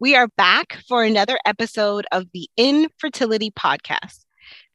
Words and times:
We 0.00 0.14
are 0.14 0.28
back 0.28 0.78
for 0.86 1.02
another 1.02 1.40
episode 1.44 2.06
of 2.12 2.26
the 2.32 2.48
Infertility 2.56 3.50
Podcast. 3.50 4.26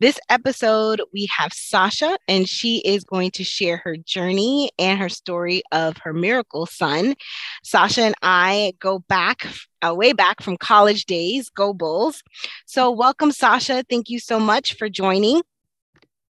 This 0.02 0.20
episode, 0.28 1.02
we 1.14 1.30
have 1.38 1.54
Sasha, 1.54 2.18
and 2.28 2.46
she 2.48 2.80
is 2.80 3.06
going 3.06 3.32
to 3.32 3.44
share 3.46 3.78
her 3.86 3.96
journey 3.96 4.72
and 4.78 5.00
her 5.00 5.08
story 5.08 5.64
of 5.72 5.96
her 6.00 6.12
miracle 6.12 6.66
son. 6.66 7.16
Sasha 7.64 8.02
and 8.02 8.16
I 8.22 8.74
go 8.80 9.00
back, 9.00 9.48
uh, 9.82 9.96
way 9.96 10.12
back 10.12 10.42
from 10.42 10.58
college 10.58 11.06
days. 11.06 11.50
Go 11.50 11.74
Bulls. 11.74 12.22
So, 12.66 12.92
welcome, 12.92 13.32
Sasha. 13.32 13.86
Thank 13.90 14.10
you 14.10 14.20
so 14.20 14.42
much 14.42 14.76
for 14.76 14.90
joining. 14.90 15.42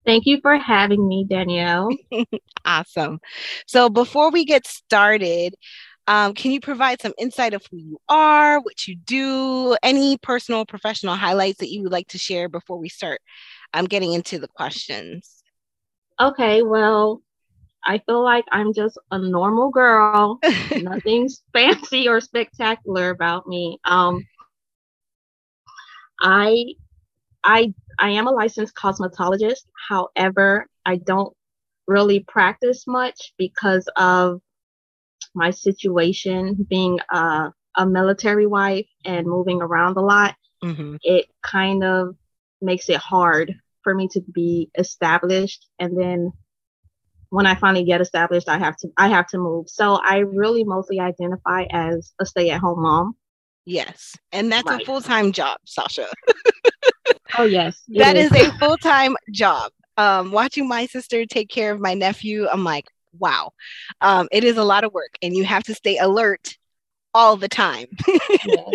Thank 0.07 0.25
you 0.25 0.41
for 0.41 0.57
having 0.57 1.07
me, 1.07 1.27
Danielle. 1.29 1.91
awesome. 2.65 3.21
So, 3.67 3.91
before 3.91 4.31
we 4.31 4.47
get 4.47 4.67
started, 4.67 5.57
um, 6.09 6.33
can 6.33 6.53
you 6.53 6.61
provide 6.61 7.03
some 7.03 7.13
insight 7.19 7.53
of 7.53 7.63
who 7.71 7.77
you 7.77 7.99
are, 8.09 8.61
what 8.61 8.89
you 8.89 8.97
do, 8.97 9.77
any 9.83 10.17
personal, 10.17 10.65
professional 10.65 11.15
highlights 11.15 11.59
that 11.59 11.69
you 11.71 11.83
would 11.83 11.93
like 11.93 12.09
to 12.09 12.19
share 12.19 12.49
before 12.49 12.79
we 12.79 12.89
start 12.89 13.21
um, 13.75 13.85
getting 13.85 14.15
into 14.15 14.39
the 14.39 14.49
questions? 14.49 15.45
Okay, 16.19 16.63
well, 16.63 17.21
I 17.85 17.99
feel 17.99 18.25
like 18.25 18.47
I'm 18.51 18.73
just 18.73 18.99
a 19.11 19.19
normal 19.19 19.69
girl. 19.69 20.41
Nothing's 20.81 21.43
fancy 21.53 22.09
or 22.09 22.23
spectacular 22.23 23.11
about 23.11 23.47
me. 23.47 23.79
Um, 23.85 24.27
I, 26.23 26.73
I, 27.45 27.75
I 27.99 28.11
am 28.13 28.27
a 28.27 28.33
licensed 28.33 28.75
cosmetologist. 28.75 29.67
However, 29.91 30.69
I 30.87 30.97
don't 30.97 31.37
really 31.87 32.21
practice 32.21 32.87
much 32.87 33.35
because 33.37 33.87
of 33.97 34.41
my 35.39 35.51
situation 35.51 36.67
being 36.69 36.99
a, 37.11 37.53
a 37.77 37.87
military 37.87 38.47
wife 38.47 38.87
and 39.05 39.27
moving 39.27 39.63
around 39.63 39.97
a 39.97 40.03
lot, 40.03 40.35
mm-hmm. 40.63 40.97
it 41.03 41.27
kind 41.43 41.85
of 41.85 42.17
makes 42.61 42.89
it 42.89 42.97
hard 42.97 43.55
for 43.83 43.95
me 43.95 44.09
to 44.09 44.21
be 44.21 44.71
established. 44.77 45.67
And 45.79 45.99
then 45.99 46.33
when 47.31 47.47
I 47.47 47.55
finally 47.55 47.85
get 47.85 48.01
established, 48.01 48.49
I 48.49 48.59
have 48.59 48.77
to 48.79 48.89
I 48.97 49.09
have 49.09 49.27
to 49.29 49.39
move. 49.39 49.69
So 49.69 49.95
I 49.95 50.19
really 50.19 50.65
mostly 50.65 51.01
identify 51.01 51.65
as 51.71 52.13
a 52.21 52.27
stay-at-home 52.27 52.83
mom. 52.83 53.17
Yes, 53.65 54.17
and 54.33 54.51
that's 54.51 54.69
right. 54.69 54.83
a 54.83 54.85
full-time 54.85 55.33
job, 55.33 55.59
Sasha. 55.67 56.09
oh 57.37 57.45
yes, 57.45 57.83
that 57.89 58.17
is. 58.17 58.33
is 58.33 58.49
a 58.49 58.59
full-time 58.59 59.15
job. 59.31 59.71
Um, 59.99 60.33
watching 60.33 60.67
my 60.69 60.87
sister 60.87 61.27
take 61.27 61.51
care 61.51 61.73
of 61.73 61.81
my 61.81 61.93
nephew, 61.93 62.49
I'm 62.49 62.65
like, 62.65 62.87
wow, 63.19 63.53
um, 64.01 64.29
it 64.33 64.45
is 64.45 64.57
a 64.57 64.65
lot 64.65 64.85
of 64.85 64.93
work 64.93 65.17
and 65.23 65.37
you 65.37 65.45
have 65.45 65.65
to 65.65 65.75
stay 65.75 65.99
alert 65.99 66.57
all 67.15 67.37
the 67.37 67.49
time. 67.49 67.87
yes, 68.47 68.75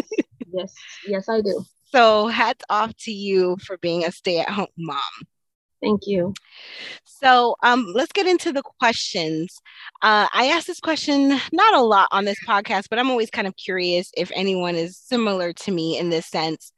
yes, 0.54 0.74
yes, 1.08 1.30
I 1.30 1.42
do. 1.42 1.64
So, 1.92 2.28
hats 2.28 2.64
off 2.70 2.96
to 3.02 3.12
you 3.12 3.58
for 3.64 3.78
being 3.78 4.04
a 4.04 4.12
stay 4.12 4.40
at 4.40 4.50
home 4.50 4.68
mom. 4.78 5.00
Thank 5.82 6.08
you. 6.08 6.34
So 7.04 7.56
um, 7.62 7.92
let's 7.94 8.12
get 8.12 8.28
into 8.28 8.52
the 8.52 8.62
questions. 8.80 9.62
Uh, 10.02 10.28
I 10.34 10.48
ask 10.48 10.66
this 10.66 10.80
question 10.80 11.40
not 11.52 11.74
a 11.74 11.82
lot 11.82 12.08
on 12.12 12.26
this 12.26 12.40
podcast, 12.48 12.86
but 12.90 13.00
I'm 13.00 13.10
always 13.10 13.30
kind 13.30 13.48
of 13.48 13.56
curious 13.56 14.12
if 14.16 14.32
anyone 14.34 14.76
is 14.76 14.98
similar 14.98 15.54
to 15.54 15.72
me 15.72 15.98
in 15.98 16.10
this 16.10 16.28
sense. 16.28 16.72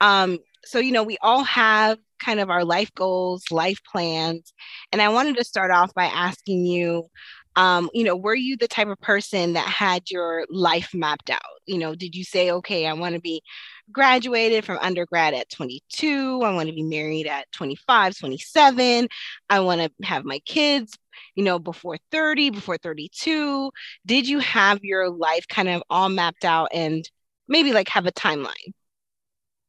Um, 0.00 0.38
so, 0.64 0.78
you 0.78 0.92
know, 0.92 1.02
we 1.02 1.18
all 1.20 1.44
have 1.44 1.98
kind 2.18 2.40
of 2.40 2.50
our 2.50 2.64
life 2.64 2.90
goals, 2.94 3.44
life 3.50 3.80
plans. 3.84 4.52
And 4.92 5.00
I 5.02 5.08
wanted 5.08 5.36
to 5.36 5.44
start 5.44 5.70
off 5.70 5.94
by 5.94 6.06
asking 6.06 6.66
you, 6.66 7.08
um, 7.56 7.88
you 7.94 8.04
know, 8.04 8.14
were 8.14 8.34
you 8.34 8.56
the 8.56 8.68
type 8.68 8.88
of 8.88 9.00
person 9.00 9.54
that 9.54 9.66
had 9.66 10.10
your 10.10 10.44
life 10.50 10.90
mapped 10.92 11.30
out? 11.30 11.40
You 11.64 11.78
know, 11.78 11.94
did 11.94 12.14
you 12.14 12.22
say, 12.22 12.50
okay, 12.50 12.86
I 12.86 12.92
want 12.92 13.14
to 13.14 13.20
be 13.20 13.42
graduated 13.90 14.64
from 14.64 14.78
undergrad 14.78 15.32
at 15.32 15.48
22, 15.50 16.42
I 16.44 16.52
want 16.52 16.68
to 16.68 16.74
be 16.74 16.82
married 16.82 17.26
at 17.26 17.50
25, 17.52 18.18
27, 18.18 19.08
I 19.48 19.60
want 19.60 19.80
to 19.80 20.06
have 20.06 20.24
my 20.24 20.38
kids, 20.40 20.98
you 21.34 21.44
know, 21.44 21.58
before 21.58 21.96
30, 22.10 22.50
before 22.50 22.76
32? 22.76 23.70
Did 24.04 24.28
you 24.28 24.38
have 24.40 24.84
your 24.84 25.08
life 25.08 25.46
kind 25.48 25.68
of 25.68 25.82
all 25.88 26.08
mapped 26.08 26.44
out 26.44 26.68
and 26.74 27.08
maybe 27.48 27.72
like 27.72 27.88
have 27.88 28.06
a 28.06 28.12
timeline? 28.12 28.74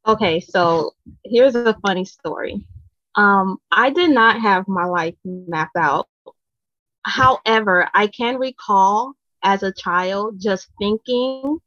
Okay, 0.06 0.40
so 0.40 0.94
here's 1.24 1.54
a 1.54 1.76
funny 1.86 2.04
story. 2.04 2.66
Um, 3.14 3.58
I 3.70 3.90
did 3.90 4.10
not 4.10 4.40
have 4.40 4.68
my 4.68 4.84
life 4.84 5.16
mapped 5.24 5.76
out. 5.76 6.08
However, 7.02 7.88
I 7.94 8.06
can 8.06 8.38
recall 8.38 9.14
as 9.42 9.62
a 9.62 9.72
child 9.72 10.40
just 10.40 10.68
thinking 10.78 11.58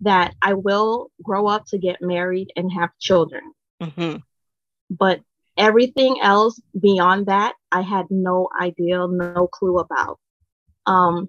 that 0.00 0.34
I 0.42 0.54
will 0.54 1.10
grow 1.22 1.46
up 1.46 1.66
to 1.68 1.78
get 1.78 2.02
married 2.02 2.52
and 2.56 2.72
have 2.72 2.90
children. 3.00 3.52
Mm-hmm. 3.82 4.16
But 4.90 5.20
everything 5.56 6.20
else 6.20 6.60
beyond 6.78 7.26
that, 7.26 7.54
I 7.72 7.82
had 7.82 8.06
no 8.10 8.48
idea, 8.60 9.06
no 9.08 9.48
clue 9.48 9.78
about. 9.78 10.18
Um, 10.86 11.28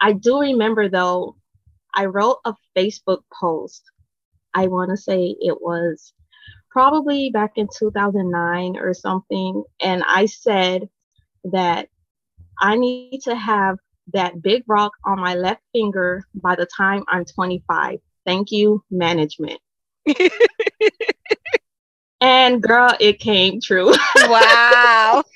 I 0.00 0.12
do 0.12 0.40
remember 0.40 0.88
though, 0.88 1.36
I 1.94 2.06
wrote 2.06 2.38
a 2.44 2.54
Facebook 2.76 3.22
post 3.40 3.82
I 4.54 4.66
want 4.66 4.90
to 4.90 4.96
say 4.96 5.36
it 5.40 5.60
was 5.60 6.12
probably 6.70 7.30
back 7.30 7.52
in 7.56 7.68
2009 7.78 8.76
or 8.76 8.94
something. 8.94 9.62
And 9.80 10.02
I 10.06 10.26
said 10.26 10.88
that 11.44 11.88
I 12.60 12.76
need 12.76 13.20
to 13.24 13.34
have 13.34 13.78
that 14.12 14.42
big 14.42 14.64
rock 14.66 14.92
on 15.04 15.20
my 15.20 15.34
left 15.34 15.62
finger 15.72 16.24
by 16.34 16.56
the 16.56 16.66
time 16.66 17.04
I'm 17.08 17.24
25. 17.24 18.00
Thank 18.24 18.50
you, 18.50 18.82
management. 18.90 19.60
and 22.20 22.62
girl, 22.62 22.94
it 23.00 23.20
came 23.20 23.60
true. 23.60 23.94
wow. 24.16 25.22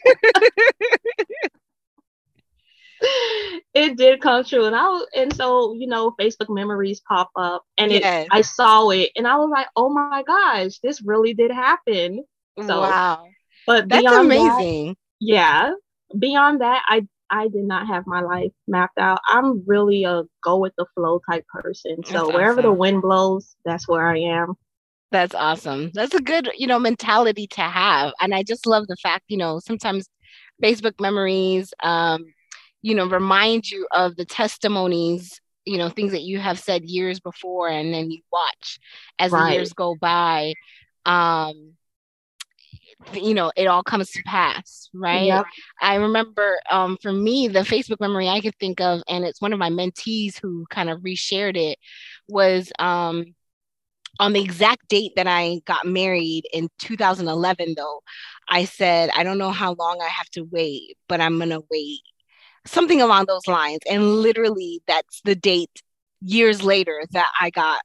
it 3.74 3.96
did 3.96 4.20
come 4.20 4.44
true. 4.44 4.64
And 4.64 4.76
I 4.76 4.88
was, 4.88 5.06
and 5.14 5.34
so, 5.34 5.74
you 5.74 5.86
know, 5.86 6.14
Facebook 6.20 6.52
memories 6.54 7.00
pop 7.08 7.30
up 7.36 7.62
and 7.78 7.92
it, 7.92 8.02
yes. 8.02 8.28
I 8.30 8.40
saw 8.42 8.90
it 8.90 9.10
and 9.16 9.26
I 9.26 9.36
was 9.36 9.50
like, 9.50 9.68
oh 9.76 9.90
my 9.90 10.22
gosh, 10.26 10.78
this 10.82 11.02
really 11.02 11.34
did 11.34 11.50
happen. 11.50 12.24
So, 12.58 12.80
wow. 12.80 13.24
But 13.66 13.88
that's 13.88 14.06
amazing. 14.06 14.88
That, 14.88 14.96
yeah. 15.20 15.72
Beyond 16.16 16.60
that, 16.60 16.82
I 16.88 17.06
I 17.30 17.48
did 17.48 17.64
not 17.64 17.86
have 17.88 18.06
my 18.06 18.20
life 18.20 18.52
mapped 18.68 18.98
out. 18.98 19.18
I'm 19.26 19.64
really 19.66 20.04
a 20.04 20.22
go 20.42 20.58
with 20.58 20.72
the 20.78 20.86
flow 20.94 21.20
type 21.28 21.44
person. 21.48 22.04
So 22.04 22.12
that's 22.12 22.28
wherever 22.28 22.62
the 22.62 22.72
wind 22.72 23.02
blows, 23.02 23.56
that's 23.64 23.88
where 23.88 24.06
I 24.06 24.18
am. 24.18 24.54
That's 25.10 25.34
awesome. 25.34 25.90
That's 25.94 26.14
a 26.14 26.20
good, 26.20 26.50
you 26.56 26.66
know, 26.66 26.78
mentality 26.78 27.46
to 27.48 27.62
have. 27.62 28.12
And 28.20 28.34
I 28.34 28.42
just 28.42 28.66
love 28.66 28.86
the 28.86 28.96
fact, 29.02 29.24
you 29.28 29.36
know, 29.36 29.60
sometimes 29.60 30.08
Facebook 30.62 31.00
memories, 31.00 31.72
um, 31.82 32.24
you 32.82 32.94
know 32.94 33.06
remind 33.09 33.70
you 33.70 33.86
of 33.92 34.16
the 34.16 34.24
testimonies 34.24 35.41
you 35.65 35.78
know 35.78 35.89
things 35.89 36.12
that 36.12 36.22
you 36.22 36.39
have 36.39 36.59
said 36.59 36.84
years 36.84 37.21
before 37.21 37.68
and 37.68 37.92
then 37.92 38.10
you 38.10 38.21
watch 38.33 38.78
as 39.18 39.33
right. 39.33 39.50
the 39.50 39.54
years 39.54 39.72
go 39.72 39.97
by 40.00 40.54
um 41.04 41.72
you 43.12 43.34
know 43.34 43.53
it 43.56 43.66
all 43.66 43.83
comes 43.83 44.10
to 44.10 44.22
pass 44.24 44.89
right 44.95 45.27
yep. 45.27 45.45
i 45.83 45.97
remember 45.97 46.59
um 46.71 46.97
for 47.03 47.12
me 47.12 47.47
the 47.47 47.60
facebook 47.60 48.00
memory 48.00 48.28
i 48.28 48.41
could 48.41 48.56
think 48.59 48.80
of 48.80 49.03
and 49.09 49.24
it's 49.24 49.41
one 49.41 49.53
of 49.53 49.59
my 49.59 49.68
mentees 49.68 50.39
who 50.41 50.65
kind 50.71 50.89
of 50.89 51.00
reshared 51.00 51.56
it 51.56 51.78
was 52.28 52.72
um 52.78 53.24
on 54.18 54.33
the 54.33 54.41
exact 54.41 54.89
date 54.89 55.12
that 55.16 55.27
I 55.27 55.60
got 55.66 55.86
married 55.86 56.45
in 56.53 56.68
2011, 56.78 57.74
though, 57.77 58.03
I 58.48 58.65
said, 58.65 59.10
I 59.15 59.22
don't 59.22 59.39
know 59.39 59.50
how 59.50 59.74
long 59.74 60.00
I 60.00 60.09
have 60.09 60.30
to 60.30 60.42
wait, 60.42 60.97
but 61.09 61.21
I'm 61.21 61.36
going 61.36 61.50
to 61.50 61.65
wait 61.71 62.00
something 62.66 63.01
along 63.01 63.27
those 63.27 63.47
lines. 63.47 63.80
And 63.91 64.16
literally, 64.16 64.80
that's 64.86 65.21
the 65.24 65.34
date 65.34 65.83
years 66.21 66.63
later 66.63 67.03
that 67.13 67.30
I 67.41 67.51
got 67.51 67.80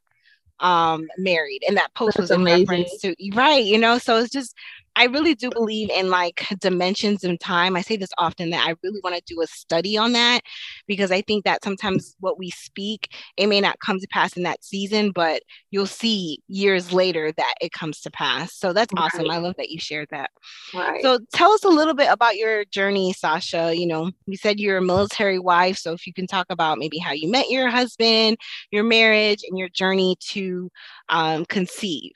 um 0.60 1.08
married 1.18 1.62
and 1.68 1.76
that 1.78 1.94
post 1.96 2.18
that's 2.18 2.30
was 2.30 2.32
in 2.32 2.42
amazing. 2.42 2.68
reference 2.68 2.98
to 3.02 3.16
right 3.34 3.64
you 3.66 3.80
know 3.80 3.98
so 3.98 4.18
it's 4.18 4.30
just 4.32 4.56
I 4.96 5.06
really 5.06 5.36
do 5.36 5.50
believe 5.50 5.90
in 5.90 6.10
like 6.10 6.46
dimensions 6.60 7.24
in 7.24 7.38
time. 7.38 7.76
I 7.76 7.82
say 7.82 7.96
this 7.96 8.10
often 8.18 8.50
that 8.50 8.68
I 8.68 8.76
really 8.84 9.00
want 9.04 9.16
to 9.16 9.22
do 9.26 9.42
a 9.42 9.48
study 9.48 9.98
on 9.98 10.12
that 10.14 10.42
because 10.88 11.12
I 11.12 11.22
think 11.22 11.46
that 11.46 11.64
sometimes 11.64 12.16
what 12.20 12.38
we 12.38 12.50
speak, 12.50 13.08
it 13.38 13.48
may 13.48 13.62
not 13.62 13.80
come 13.80 14.00
to 14.00 14.08
pass 14.12 14.36
in 14.36 14.44
that 14.44 14.64
season, 14.64 15.12
but 15.12 15.44
you'll 15.72 15.86
see 15.86 16.40
years 16.48 16.92
later 16.92 17.32
that 17.32 17.54
it 17.62 17.72
comes 17.72 18.02
to 18.02 18.12
pass. 18.12 18.54
So 18.56 18.74
that's 18.74 18.94
right. 18.94 19.06
awesome. 19.06 19.30
I 19.30 19.38
love 19.38 19.56
that 19.58 19.70
you 19.70 19.80
shared 19.80 20.10
that. 20.12 20.30
Right. 20.74 21.02
So 21.02 21.20
tell 21.34 21.52
us 21.52 21.64
a 21.64 21.70
little 21.70 21.94
bit 21.94 22.12
about 22.12 22.36
your 22.36 22.66
journey, 22.66 23.14
Sasha. 23.14 23.74
You 23.76 23.88
know, 23.88 24.12
you 24.26 24.36
said 24.38 24.60
you're 24.60 24.78
a 24.78 24.82
military 24.82 25.40
wife. 25.40 25.78
So 25.78 25.94
if 25.94 26.06
you 26.06 26.14
can 26.14 26.28
talk 26.28 26.48
about 26.50 26.78
maybe 26.78 26.98
how 26.98 27.14
you 27.14 27.32
met 27.32 27.50
your 27.50 27.70
husband, 27.70 28.38
your 28.72 28.84
marriage, 28.84 29.44
and 29.48 29.58
your 29.58 29.70
journey 29.70 30.18
to 30.32 30.70
um, 31.10 31.46
conceive. 31.46 32.12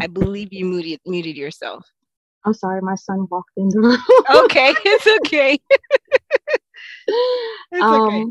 I 0.00 0.06
believe 0.06 0.48
you 0.52 0.64
muted 0.64 1.00
muted 1.06 1.36
yourself. 1.36 1.84
I'm 2.44 2.54
sorry, 2.54 2.80
my 2.80 2.94
son 2.94 3.26
walked 3.30 3.50
in 3.56 3.68
the 3.68 3.80
room. 3.80 3.98
okay, 4.44 4.74
it's 4.84 5.06
okay. 5.06 5.58
it's 7.72 7.82
um, 7.82 8.06
okay. 8.06 8.26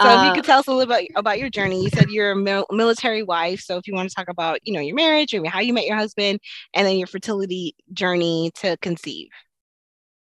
So 0.00 0.10
uh, 0.10 0.14
if 0.16 0.22
you 0.22 0.30
uh, 0.30 0.34
could 0.34 0.44
tell 0.44 0.58
us 0.60 0.66
a 0.68 0.72
little 0.72 0.86
bit 0.86 1.10
about, 1.12 1.20
about 1.20 1.38
your 1.38 1.50
journey, 1.50 1.82
you 1.82 1.90
said 1.90 2.08
you're 2.08 2.32
a 2.32 2.36
mil- 2.36 2.66
military 2.70 3.22
wife. 3.22 3.60
So 3.60 3.76
if 3.76 3.86
you 3.86 3.94
want 3.94 4.08
to 4.08 4.14
talk 4.14 4.28
about, 4.28 4.58
you 4.62 4.72
know, 4.72 4.80
your 4.80 4.94
marriage 4.94 5.34
or 5.34 5.44
how 5.46 5.60
you 5.60 5.74
met 5.74 5.86
your 5.86 5.96
husband, 5.96 6.40
and 6.74 6.86
then 6.86 6.96
your 6.96 7.06
fertility 7.06 7.74
journey 7.92 8.50
to 8.56 8.76
conceive. 8.78 9.28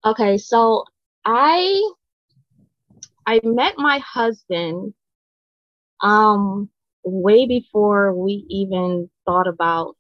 Okay, 0.06 0.38
so 0.38 0.84
I 1.24 1.82
I 3.26 3.40
met 3.44 3.76
my 3.78 4.00
husband 4.00 4.94
um 6.02 6.70
way 7.04 7.48
before 7.48 8.14
we 8.14 8.46
even 8.50 9.10
thought 9.26 9.48
about 9.48 9.96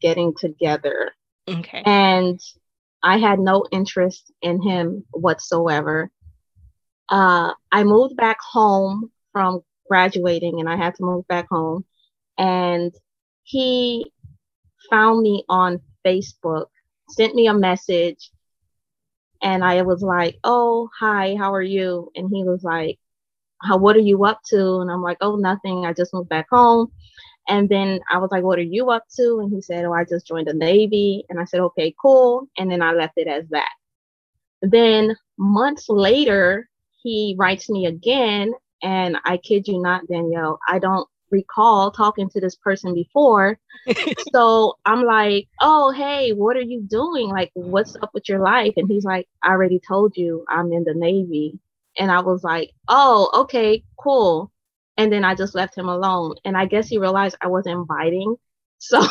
getting 0.00 0.34
together. 0.34 1.12
Okay. 1.48 1.82
And 1.84 2.40
I 3.02 3.18
had 3.18 3.38
no 3.38 3.64
interest 3.70 4.32
in 4.42 4.60
him 4.60 5.04
whatsoever. 5.10 6.10
Uh, 7.08 7.52
I 7.72 7.84
moved 7.84 8.16
back 8.16 8.38
home 8.40 9.10
from 9.32 9.62
graduating 9.88 10.60
and 10.60 10.68
I 10.68 10.76
had 10.76 10.94
to 10.96 11.04
move 11.04 11.26
back 11.28 11.48
home. 11.50 11.84
And 12.36 12.92
he 13.44 14.12
found 14.90 15.22
me 15.22 15.44
on 15.48 15.80
Facebook, 16.04 16.66
sent 17.08 17.34
me 17.34 17.46
a 17.46 17.54
message, 17.54 18.30
and 19.42 19.64
I 19.64 19.82
was 19.82 20.02
like, 20.02 20.38
Oh, 20.44 20.88
hi, 20.98 21.36
how 21.36 21.52
are 21.54 21.62
you? 21.62 22.10
And 22.14 22.28
he 22.32 22.44
was 22.44 22.62
like, 22.62 22.98
How, 23.62 23.76
what 23.78 23.96
are 23.96 24.00
you 24.00 24.24
up 24.24 24.40
to? 24.50 24.80
And 24.80 24.90
I'm 24.90 25.02
like, 25.02 25.18
Oh, 25.20 25.36
nothing. 25.36 25.84
I 25.84 25.92
just 25.92 26.14
moved 26.14 26.28
back 26.28 26.46
home. 26.50 26.92
And 27.48 27.68
then 27.68 28.00
I 28.10 28.18
was 28.18 28.30
like, 28.30 28.44
What 28.44 28.58
are 28.58 28.62
you 28.62 28.90
up 28.90 29.04
to? 29.16 29.40
And 29.40 29.50
he 29.52 29.62
said, 29.62 29.84
Oh, 29.84 29.92
I 29.92 30.04
just 30.04 30.26
joined 30.26 30.48
the 30.48 30.54
Navy. 30.54 31.24
And 31.28 31.40
I 31.40 31.44
said, 31.44 31.60
Okay, 31.60 31.94
cool. 32.00 32.48
And 32.58 32.70
then 32.70 32.82
I 32.82 32.92
left 32.92 33.14
it 33.16 33.26
as 33.26 33.48
that. 33.50 33.70
Then 34.60 35.16
months 35.38 35.88
later, 35.88 36.68
he 37.02 37.34
writes 37.38 37.70
me 37.70 37.86
again. 37.86 38.52
And 38.82 39.16
I 39.24 39.38
kid 39.38 39.66
you 39.66 39.80
not, 39.80 40.06
Danielle, 40.06 40.60
I 40.68 40.78
don't 40.78 41.08
recall 41.30 41.90
talking 41.90 42.28
to 42.30 42.40
this 42.40 42.56
person 42.56 42.94
before. 42.94 43.58
so 44.32 44.76
I'm 44.84 45.04
like, 45.04 45.48
Oh, 45.60 45.90
hey, 45.90 46.32
what 46.32 46.56
are 46.56 46.60
you 46.60 46.82
doing? 46.82 47.28
Like, 47.28 47.50
what's 47.54 47.96
up 47.96 48.10
with 48.12 48.28
your 48.28 48.40
life? 48.40 48.74
And 48.76 48.88
he's 48.88 49.04
like, 49.04 49.26
I 49.42 49.52
already 49.52 49.80
told 49.86 50.16
you 50.16 50.44
I'm 50.48 50.70
in 50.72 50.84
the 50.84 50.94
Navy. 50.94 51.58
And 51.98 52.10
I 52.10 52.20
was 52.20 52.44
like, 52.44 52.72
Oh, 52.88 53.30
okay, 53.34 53.82
cool 53.98 54.52
and 54.98 55.12
then 55.12 55.24
I 55.24 55.34
just 55.34 55.54
left 55.54 55.78
him 55.78 55.88
alone. 55.88 56.34
And 56.44 56.56
I 56.56 56.66
guess 56.66 56.88
he 56.88 56.98
realized 56.98 57.36
I 57.40 57.46
wasn't 57.46 57.88
biting. 57.88 58.36
So 58.80 59.02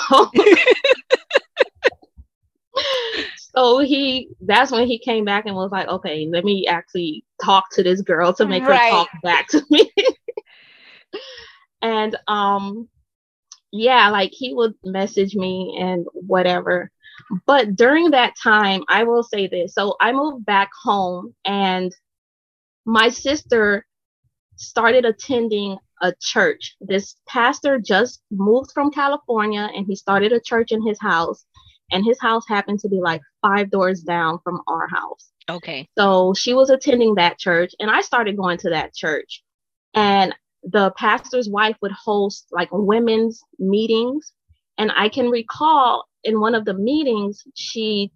so 3.53 3.79
he 3.79 4.29
that's 4.39 4.71
when 4.71 4.87
he 4.87 4.97
came 4.97 5.25
back 5.25 5.45
and 5.45 5.57
was 5.57 5.71
like, 5.71 5.89
okay, 5.89 6.29
let 6.31 6.45
me 6.45 6.67
actually 6.67 7.25
talk 7.43 7.65
to 7.71 7.83
this 7.83 8.01
girl 8.01 8.31
to 8.35 8.45
make 8.45 8.63
right. 8.63 8.83
her 8.83 8.89
talk 8.89 9.09
back 9.23 9.47
to 9.49 9.61
me. 9.69 9.91
and 11.81 12.15
um 12.29 12.87
yeah, 13.73 14.09
like 14.09 14.31
he 14.31 14.53
would 14.53 14.73
message 14.85 15.35
me 15.35 15.77
and 15.81 16.05
whatever. 16.13 16.91
But 17.45 17.75
during 17.75 18.11
that 18.11 18.35
time, 18.41 18.83
I 18.87 19.03
will 19.03 19.23
say 19.23 19.47
this. 19.47 19.73
So 19.73 19.97
I 19.99 20.13
moved 20.13 20.45
back 20.45 20.69
home 20.81 21.35
and 21.43 21.93
my 22.85 23.09
sister 23.09 23.86
started 24.57 25.05
attending 25.05 25.77
a 26.01 26.13
church. 26.19 26.75
This 26.81 27.15
pastor 27.27 27.79
just 27.79 28.21
moved 28.31 28.71
from 28.73 28.91
California 28.91 29.69
and 29.73 29.85
he 29.87 29.95
started 29.95 30.31
a 30.31 30.39
church 30.39 30.71
in 30.71 30.85
his 30.85 30.99
house. 30.99 31.45
And 31.91 32.03
his 32.03 32.19
house 32.19 32.43
happened 32.47 32.79
to 32.79 32.89
be 32.89 32.99
like 32.99 33.21
five 33.41 33.71
doors 33.71 34.01
down 34.01 34.39
from 34.43 34.61
our 34.67 34.87
house. 34.89 35.31
Okay. 35.49 35.87
So 35.97 36.33
she 36.33 36.53
was 36.53 36.69
attending 36.69 37.15
that 37.15 37.39
church 37.39 37.73
and 37.79 37.89
I 37.89 38.01
started 38.01 38.35
going 38.35 38.57
to 38.59 38.71
that 38.71 38.93
church. 38.93 39.41
And 39.93 40.35
the 40.63 40.91
pastor's 40.97 41.47
wife 41.47 41.77
would 41.81 41.93
host 41.93 42.47
like 42.51 42.67
women's 42.71 43.41
meetings. 43.57 44.33
And 44.77 44.91
I 44.95 45.07
can 45.07 45.29
recall 45.29 46.05
in 46.23 46.41
one 46.41 46.55
of 46.55 46.65
the 46.65 46.73
meetings, 46.73 47.43
she 47.55 48.11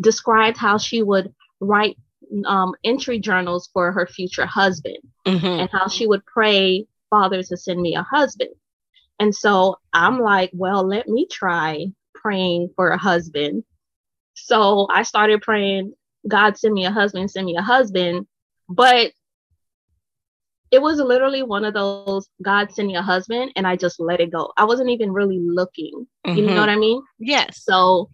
described 0.00 0.56
how 0.56 0.78
she 0.78 1.02
would 1.02 1.32
write 1.60 1.98
um, 2.46 2.72
entry 2.84 3.18
journals 3.18 3.68
for 3.72 3.92
her 3.92 4.06
future 4.06 4.46
husband 4.46 4.98
mm-hmm. 5.24 5.46
and 5.46 5.70
how 5.70 5.88
she 5.88 6.06
would 6.06 6.24
pray 6.26 6.86
father 7.10 7.42
to 7.42 7.56
send 7.56 7.80
me 7.80 7.94
a 7.94 8.02
husband. 8.02 8.50
And 9.20 9.34
so 9.34 9.76
I'm 9.92 10.18
like, 10.20 10.50
well, 10.52 10.86
let 10.86 11.08
me 11.08 11.26
try 11.30 11.86
praying 12.14 12.70
for 12.74 12.90
a 12.90 12.98
husband. 12.98 13.64
So 14.34 14.88
I 14.90 15.02
started 15.04 15.42
praying, 15.42 15.94
God 16.26 16.58
send 16.58 16.74
me 16.74 16.86
a 16.86 16.90
husband, 16.90 17.30
send 17.30 17.46
me 17.46 17.56
a 17.56 17.62
husband. 17.62 18.26
But 18.68 19.12
it 20.70 20.82
was 20.82 20.98
literally 20.98 21.42
one 21.42 21.64
of 21.64 21.74
those 21.74 22.28
God 22.42 22.72
send 22.72 22.88
me 22.88 22.96
a 22.96 23.02
husband 23.02 23.52
and 23.54 23.66
I 23.66 23.76
just 23.76 24.00
let 24.00 24.20
it 24.20 24.32
go. 24.32 24.52
I 24.56 24.64
wasn't 24.64 24.90
even 24.90 25.12
really 25.12 25.38
looking. 25.40 26.06
Mm-hmm. 26.26 26.36
You 26.36 26.46
know 26.46 26.60
what 26.60 26.68
I 26.68 26.76
mean? 26.76 27.00
Yes. 27.20 27.62
So 27.62 28.10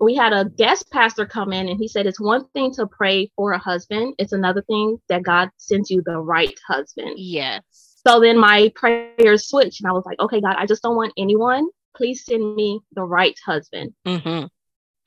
we 0.00 0.14
had 0.14 0.32
a 0.32 0.46
guest 0.56 0.90
pastor 0.90 1.26
come 1.26 1.52
in 1.52 1.68
and 1.68 1.78
he 1.78 1.86
said 1.86 2.06
it's 2.06 2.20
one 2.20 2.46
thing 2.48 2.72
to 2.74 2.86
pray 2.86 3.30
for 3.36 3.52
a 3.52 3.58
husband 3.58 4.14
it's 4.18 4.32
another 4.32 4.62
thing 4.62 4.98
that 5.08 5.22
god 5.22 5.50
sends 5.56 5.90
you 5.90 6.02
the 6.04 6.18
right 6.18 6.58
husband. 6.66 7.14
Yes. 7.16 7.62
So 8.06 8.18
then 8.18 8.38
my 8.38 8.72
prayers 8.74 9.48
switched 9.48 9.80
and 9.80 9.90
i 9.90 9.92
was 9.92 10.04
like 10.06 10.18
okay 10.18 10.40
god 10.40 10.56
i 10.58 10.66
just 10.66 10.82
don't 10.82 10.96
want 10.96 11.12
anyone 11.16 11.68
please 11.96 12.24
send 12.24 12.54
me 12.54 12.80
the 12.92 13.02
right 13.02 13.38
husband. 13.44 13.92
Mm-hmm. 14.06 14.46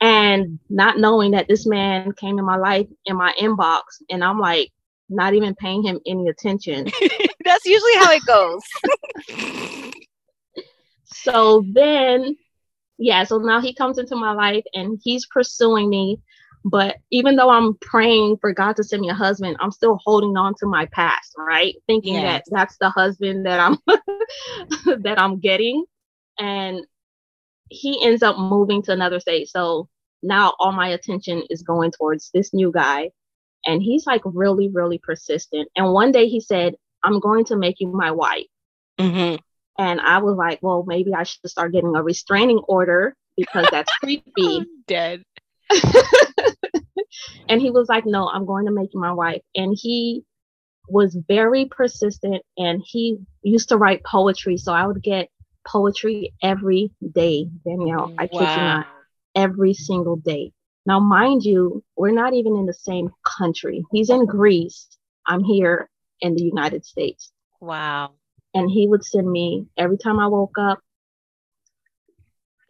and 0.00 0.58
not 0.70 0.98
knowing 0.98 1.32
that 1.32 1.48
this 1.48 1.66
man 1.66 2.12
came 2.12 2.38
in 2.38 2.44
my 2.44 2.56
life 2.56 2.86
in 3.06 3.16
my 3.16 3.34
inbox 3.38 3.82
and 4.10 4.22
i'm 4.22 4.38
like 4.38 4.70
not 5.10 5.34
even 5.34 5.54
paying 5.56 5.82
him 5.82 6.00
any 6.06 6.28
attention. 6.28 6.86
That's 7.44 7.66
usually 7.66 7.94
how 7.96 8.10
it 8.10 8.24
goes. 8.24 8.62
So 11.24 11.64
then 11.72 12.36
yeah, 12.98 13.24
so 13.24 13.38
now 13.38 13.60
he 13.60 13.74
comes 13.74 13.98
into 13.98 14.16
my 14.16 14.32
life 14.32 14.64
and 14.74 15.00
he's 15.02 15.26
pursuing 15.26 15.90
me. 15.90 16.20
But 16.66 16.96
even 17.10 17.36
though 17.36 17.50
I'm 17.50 17.74
praying 17.74 18.38
for 18.40 18.52
God 18.52 18.76
to 18.76 18.84
send 18.84 19.02
me 19.02 19.10
a 19.10 19.14
husband, 19.14 19.56
I'm 19.60 19.70
still 19.70 19.98
holding 20.02 20.36
on 20.36 20.54
to 20.60 20.66
my 20.66 20.86
past, 20.86 21.34
right? 21.36 21.74
Thinking 21.86 22.14
yes. 22.14 22.22
that 22.22 22.56
that's 22.56 22.78
the 22.78 22.88
husband 22.88 23.44
that 23.44 23.60
I'm 23.60 23.76
that 25.02 25.16
I'm 25.18 25.40
getting. 25.40 25.84
And 26.38 26.86
he 27.68 28.02
ends 28.04 28.22
up 28.22 28.38
moving 28.38 28.82
to 28.82 28.92
another 28.92 29.20
state. 29.20 29.48
So 29.48 29.88
now 30.22 30.54
all 30.58 30.72
my 30.72 30.88
attention 30.88 31.42
is 31.50 31.62
going 31.62 31.90
towards 31.90 32.30
this 32.32 32.54
new 32.54 32.72
guy. 32.72 33.10
And 33.66 33.82
he's 33.82 34.06
like 34.06 34.22
really, 34.24 34.68
really 34.68 34.98
persistent. 34.98 35.68
And 35.76 35.92
one 35.92 36.12
day 36.12 36.28
he 36.28 36.40
said, 36.40 36.74
I'm 37.02 37.20
going 37.20 37.44
to 37.46 37.56
make 37.56 37.76
you 37.80 37.88
my 37.88 38.10
wife. 38.10 38.46
Mm-hmm. 38.98 39.36
And 39.78 40.00
I 40.00 40.18
was 40.18 40.36
like, 40.36 40.60
well, 40.62 40.84
maybe 40.86 41.14
I 41.14 41.24
should 41.24 41.48
start 41.48 41.72
getting 41.72 41.96
a 41.96 42.02
restraining 42.02 42.58
order 42.68 43.16
because 43.36 43.66
that's 43.70 43.92
creepy. 44.02 44.66
Dead. 44.86 45.22
and 47.48 47.60
he 47.60 47.70
was 47.70 47.88
like, 47.88 48.06
no, 48.06 48.28
I'm 48.28 48.46
going 48.46 48.66
to 48.66 48.72
make 48.72 48.90
you 48.94 49.00
my 49.00 49.12
wife. 49.12 49.42
And 49.54 49.76
he 49.78 50.24
was 50.88 51.16
very 51.26 51.66
persistent 51.66 52.42
and 52.58 52.82
he 52.84 53.18
used 53.42 53.70
to 53.70 53.78
write 53.78 54.04
poetry. 54.04 54.58
So 54.58 54.72
I 54.72 54.86
would 54.86 55.02
get 55.02 55.28
poetry 55.66 56.34
every 56.42 56.90
day, 57.14 57.48
Danielle. 57.66 58.14
I 58.18 58.26
kid 58.26 58.40
wow. 58.40 58.50
you 58.50 58.62
not, 58.62 58.86
every 59.34 59.74
single 59.74 60.16
day. 60.16 60.52
Now, 60.86 61.00
mind 61.00 61.42
you, 61.42 61.82
we're 61.96 62.12
not 62.12 62.34
even 62.34 62.56
in 62.56 62.66
the 62.66 62.74
same 62.74 63.08
country. 63.24 63.82
He's 63.90 64.10
in 64.10 64.26
Greece. 64.26 64.86
I'm 65.26 65.42
here 65.42 65.88
in 66.20 66.34
the 66.34 66.42
United 66.42 66.84
States. 66.84 67.32
Wow 67.58 68.12
and 68.54 68.70
he 68.70 68.86
would 68.88 69.04
send 69.04 69.30
me 69.30 69.66
every 69.76 69.98
time 69.98 70.18
I 70.18 70.28
woke 70.28 70.56
up. 70.58 70.80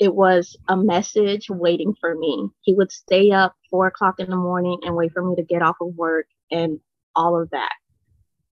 It 0.00 0.12
was 0.12 0.56
a 0.66 0.76
message 0.76 1.48
waiting 1.48 1.94
for 2.00 2.14
me. 2.14 2.48
He 2.62 2.74
would 2.74 2.90
stay 2.90 3.30
up 3.30 3.54
four 3.70 3.86
o'clock 3.86 4.16
in 4.18 4.28
the 4.28 4.36
morning 4.36 4.80
and 4.82 4.96
wait 4.96 5.12
for 5.12 5.22
me 5.22 5.36
to 5.36 5.42
get 5.42 5.62
off 5.62 5.76
of 5.80 5.94
work 5.94 6.26
and 6.50 6.80
all 7.14 7.40
of 7.40 7.50
that. 7.50 7.72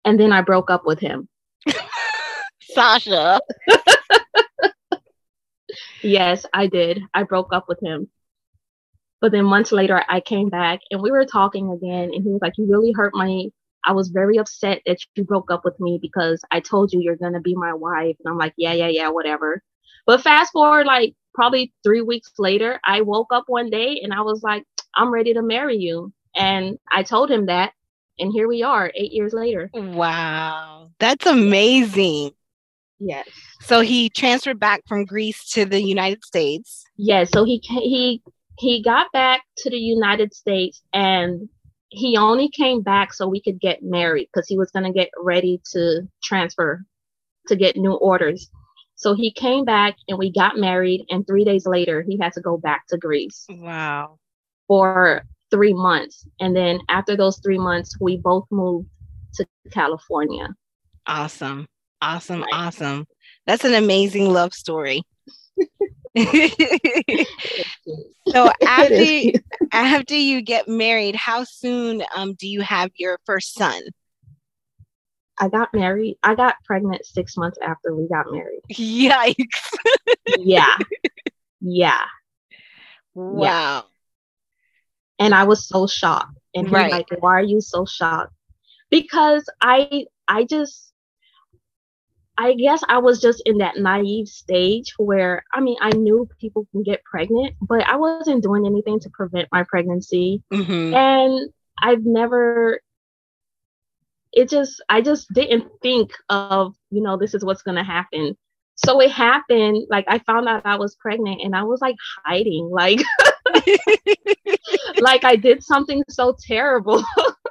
And 0.06 0.20
then 0.20 0.32
I 0.32 0.42
broke 0.42 0.70
up 0.70 0.86
with 0.86 1.00
him. 1.00 1.28
Sasha. 2.62 3.40
yes, 6.04 6.46
I 6.54 6.68
did. 6.68 7.02
I 7.14 7.24
broke 7.24 7.54
up 7.54 7.66
with 7.68 7.80
him. 7.82 8.10
But 9.20 9.32
then 9.32 9.46
months 9.46 9.72
later, 9.72 10.04
I 10.10 10.20
came 10.20 10.50
back 10.50 10.80
and 10.90 11.02
we 11.02 11.12
were 11.12 11.26
talking 11.26 11.72
again. 11.72 12.12
And 12.14 12.24
he 12.24 12.30
was 12.30 12.42
like, 12.42 12.54
You 12.58 12.68
really 12.70 12.92
hurt 12.92 13.14
my. 13.16 13.46
I 13.86 13.94
was 13.94 14.10
very 14.10 14.38
upset 14.38 14.82
that 14.86 15.00
you 15.16 15.24
broke 15.24 15.52
up 15.52 15.66
with 15.66 15.80
me 15.80 16.00
because 16.02 16.42
I 16.52 16.60
told 16.60 16.94
you 16.94 17.02
you're 17.02 17.16
going 17.16 17.34
to 17.34 17.40
be 17.40 17.56
my 17.56 17.74
wife. 17.74 18.16
And 18.24 18.32
I'm 18.32 18.38
like, 18.38 18.54
Yeah, 18.58 18.74
yeah, 18.74 18.88
yeah, 18.88 19.10
whatever. 19.10 19.64
But 20.06 20.22
fast 20.22 20.52
forward, 20.52 20.86
like 20.86 21.16
probably 21.34 21.74
three 21.84 22.02
weeks 22.02 22.32
later, 22.38 22.80
I 22.86 23.02
woke 23.02 23.32
up 23.32 23.46
one 23.48 23.70
day 23.70 24.02
and 24.04 24.14
I 24.14 24.22
was 24.22 24.44
like, 24.44 24.64
I'm 24.96 25.14
ready 25.14 25.34
to 25.34 25.42
marry 25.42 25.78
you. 25.78 26.14
And 26.36 26.78
I 26.92 27.04
told 27.04 27.30
him 27.30 27.48
that. 27.48 27.74
And 28.20 28.32
here 28.32 28.48
we 28.48 28.62
are, 28.62 28.92
eight 28.94 29.12
years 29.12 29.34
later. 29.34 29.70
Wow. 29.74 30.92
That's 31.00 31.26
amazing. 31.26 32.32
Yes. 33.00 33.28
So 33.62 33.82
he 33.82 34.10
transferred 34.10 34.60
back 34.60 34.84
from 34.88 35.06
Greece 35.06 35.50
to 35.54 35.66
the 35.66 35.82
United 35.82 36.24
States. 36.24 36.84
Yes. 36.98 37.32
So 37.32 37.44
he 37.46 37.60
he 37.64 38.22
he 38.60 38.84
got 38.84 39.12
back 39.12 39.42
to 39.58 39.72
the 39.72 39.78
United 39.78 40.36
States 40.36 40.84
and 40.94 41.50
he 41.92 42.16
only 42.18 42.50
came 42.50 42.82
back 42.82 43.14
so 43.14 43.28
we 43.28 43.42
could 43.42 43.60
get 43.60 43.84
married 43.84 44.30
because 44.34 44.48
he 44.48 44.58
was 44.58 44.72
going 44.72 44.86
to 44.86 44.98
get 44.98 45.10
ready 45.18 45.62
to 45.72 46.08
transfer 46.24 46.84
to 47.48 47.56
get 47.56 47.76
new 47.76 47.94
orders. 47.94 48.50
So 48.96 49.14
he 49.14 49.34
came 49.34 49.66
back 49.66 49.98
and 50.08 50.18
we 50.18 50.32
got 50.32 50.58
married. 50.58 51.06
And 51.10 51.28
three 51.28 51.44
days 51.44 51.66
later, 51.66 52.02
he 52.02 52.18
had 52.18 52.34
to 52.34 52.42
go 52.42 52.58
back 52.58 52.88
to 52.90 52.98
Greece. 52.98 53.46
Wow. 53.50 54.20
For 54.68 55.24
three 55.50 55.74
months. 55.74 56.26
And 56.40 56.56
then 56.56 56.80
after 56.88 57.18
those 57.18 57.40
three 57.40 57.58
months, 57.58 58.00
we 58.00 58.18
both 58.18 58.46
moved 58.52 58.88
to 59.34 59.46
California. 59.72 60.48
Awesome. 61.08 61.68
Awesome. 62.02 62.42
Right. 62.42 62.54
Awesome. 62.54 63.06
That's 63.46 63.66
an 63.66 63.74
amazing 63.74 64.32
love 64.32 64.54
story. 64.54 65.04
so 68.28 68.52
after 68.68 69.04
you, 69.04 69.34
after 69.72 70.16
you 70.16 70.42
get 70.42 70.68
married, 70.68 71.16
how 71.16 71.44
soon 71.44 72.04
um, 72.16 72.34
do 72.34 72.48
you 72.48 72.62
have 72.62 72.92
your 72.96 73.20
first 73.26 73.54
son? 73.54 73.82
I 75.40 75.48
got 75.50 75.74
married. 75.74 76.18
I 76.22 76.36
got 76.36 76.56
pregnant 76.66 77.06
six 77.06 77.36
months 77.38 77.58
after 77.62 77.96
we 77.96 78.08
got 78.08 78.32
married. 78.32 78.62
Yikes. 78.72 79.76
yeah. 80.38 80.78
Yeah. 81.64 82.02
Wow. 83.14 83.44
Yeah. 83.44 83.82
And 85.20 85.36
I 85.36 85.44
was 85.44 85.68
so 85.68 85.86
shocked. 85.86 86.36
And 86.56 86.72
right. 86.72 86.92
like, 86.92 87.08
why 87.20 87.34
are 87.34 87.44
you 87.44 87.62
so 87.62 87.86
shocked? 87.86 88.34
Because 88.90 89.46
I 89.62 90.06
I 90.28 90.44
just 90.46 90.91
I 92.38 92.54
guess 92.54 92.82
I 92.88 92.98
was 93.00 93.22
just 93.22 93.42
in 93.46 93.58
that 93.60 93.78
naive 93.78 94.28
stage 94.28 94.94
where 94.98 95.44
I 95.54 95.62
mean 95.62 95.78
I 95.82 95.90
knew 95.92 96.28
people 96.40 96.68
can 96.72 96.84
get 96.84 97.04
pregnant, 97.04 97.56
but 97.62 97.88
I 97.88 97.98
wasn't 97.98 98.44
doing 98.44 98.66
anything 98.66 99.00
to 99.02 99.10
prevent 99.10 99.50
my 99.52 99.64
pregnancy. 99.64 100.42
Mm-hmm. 100.52 100.94
And 100.94 101.50
I've 101.82 102.06
never 102.06 102.82
it 104.34 104.50
just 104.50 104.82
I 104.90 105.02
just 105.02 105.32
didn't 105.34 105.66
think 105.82 106.12
of, 106.30 106.76
you 106.90 107.02
know, 107.02 107.18
this 107.18 107.34
is 107.34 107.44
what's 107.44 107.64
gonna 107.64 107.84
happen. 107.84 108.38
So 108.76 109.00
it 109.02 109.12
happened, 109.12 109.86
like 109.90 110.06
I 110.08 110.20
found 110.20 110.48
out 110.48 110.66
I 110.66 110.78
was 110.78 110.96
pregnant 110.96 111.42
and 111.44 111.56
I 111.56 111.64
was 111.64 111.82
like 111.82 111.98
hiding, 112.26 112.70
like 112.72 113.02
like 115.00 115.24
I 115.24 115.36
did 115.36 115.64
something 115.64 116.04
so 116.10 116.36
terrible. 116.48 117.04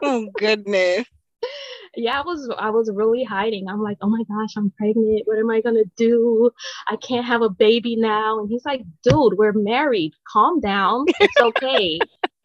oh 0.02 0.28
goodness 0.38 1.06
yeah, 1.96 2.20
I 2.20 2.22
was 2.22 2.48
I 2.58 2.70
was 2.70 2.90
really 2.92 3.24
hiding. 3.24 3.68
I'm 3.68 3.82
like, 3.82 3.98
oh 4.00 4.08
my 4.08 4.22
gosh, 4.24 4.50
I'm 4.56 4.70
pregnant. 4.70 5.22
What 5.26 5.38
am 5.38 5.50
I 5.50 5.60
gonna 5.60 5.84
do? 5.96 6.50
I 6.88 6.96
can't 6.96 7.26
have 7.26 7.42
a 7.42 7.50
baby 7.50 7.96
now. 7.96 8.38
And 8.38 8.48
he's 8.48 8.64
like, 8.64 8.82
dude, 9.02 9.36
we're 9.36 9.52
married. 9.52 10.12
Calm 10.28 10.60
down. 10.60 11.06
It's 11.20 11.40
okay. 11.40 11.98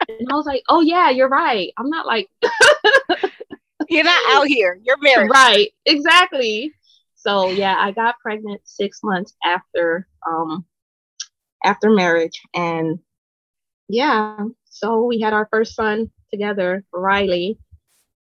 and 0.07 0.27
I 0.31 0.35
was 0.35 0.45
like, 0.45 0.63
oh 0.69 0.81
yeah, 0.81 1.09
you're 1.09 1.29
right. 1.29 1.71
I'm 1.77 1.89
not 1.89 2.05
like 2.05 2.29
You're 3.89 4.03
not 4.03 4.23
out 4.31 4.47
here. 4.47 4.79
You're 4.83 4.97
married. 4.97 5.29
Right. 5.29 5.71
Exactly. 5.85 6.71
So 7.15 7.51
yeah, 7.51 7.75
I 7.77 7.91
got 7.91 8.19
pregnant 8.19 8.61
six 8.63 9.01
months 9.03 9.35
after 9.43 10.07
um 10.27 10.65
after 11.63 11.89
marriage. 11.89 12.41
And 12.53 12.99
yeah, 13.87 14.37
so 14.65 15.03
we 15.03 15.19
had 15.21 15.33
our 15.33 15.47
first 15.51 15.75
son 15.75 16.11
together, 16.31 16.83
Riley. 16.91 17.59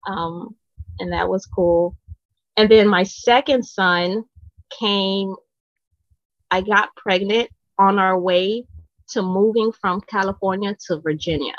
Um, 0.07 0.55
and 0.99 1.13
that 1.13 1.29
was 1.29 1.45
cool. 1.45 1.95
And 2.57 2.69
then 2.69 2.87
my 2.87 3.03
second 3.03 3.63
son 3.63 4.23
came, 4.79 5.35
I 6.51 6.61
got 6.61 6.95
pregnant 6.95 7.49
on 7.77 7.99
our 7.99 8.19
way 8.19 8.65
to 9.09 9.21
moving 9.21 9.71
from 9.71 10.01
California 10.01 10.75
to 10.87 10.99
Virginia. 10.99 11.55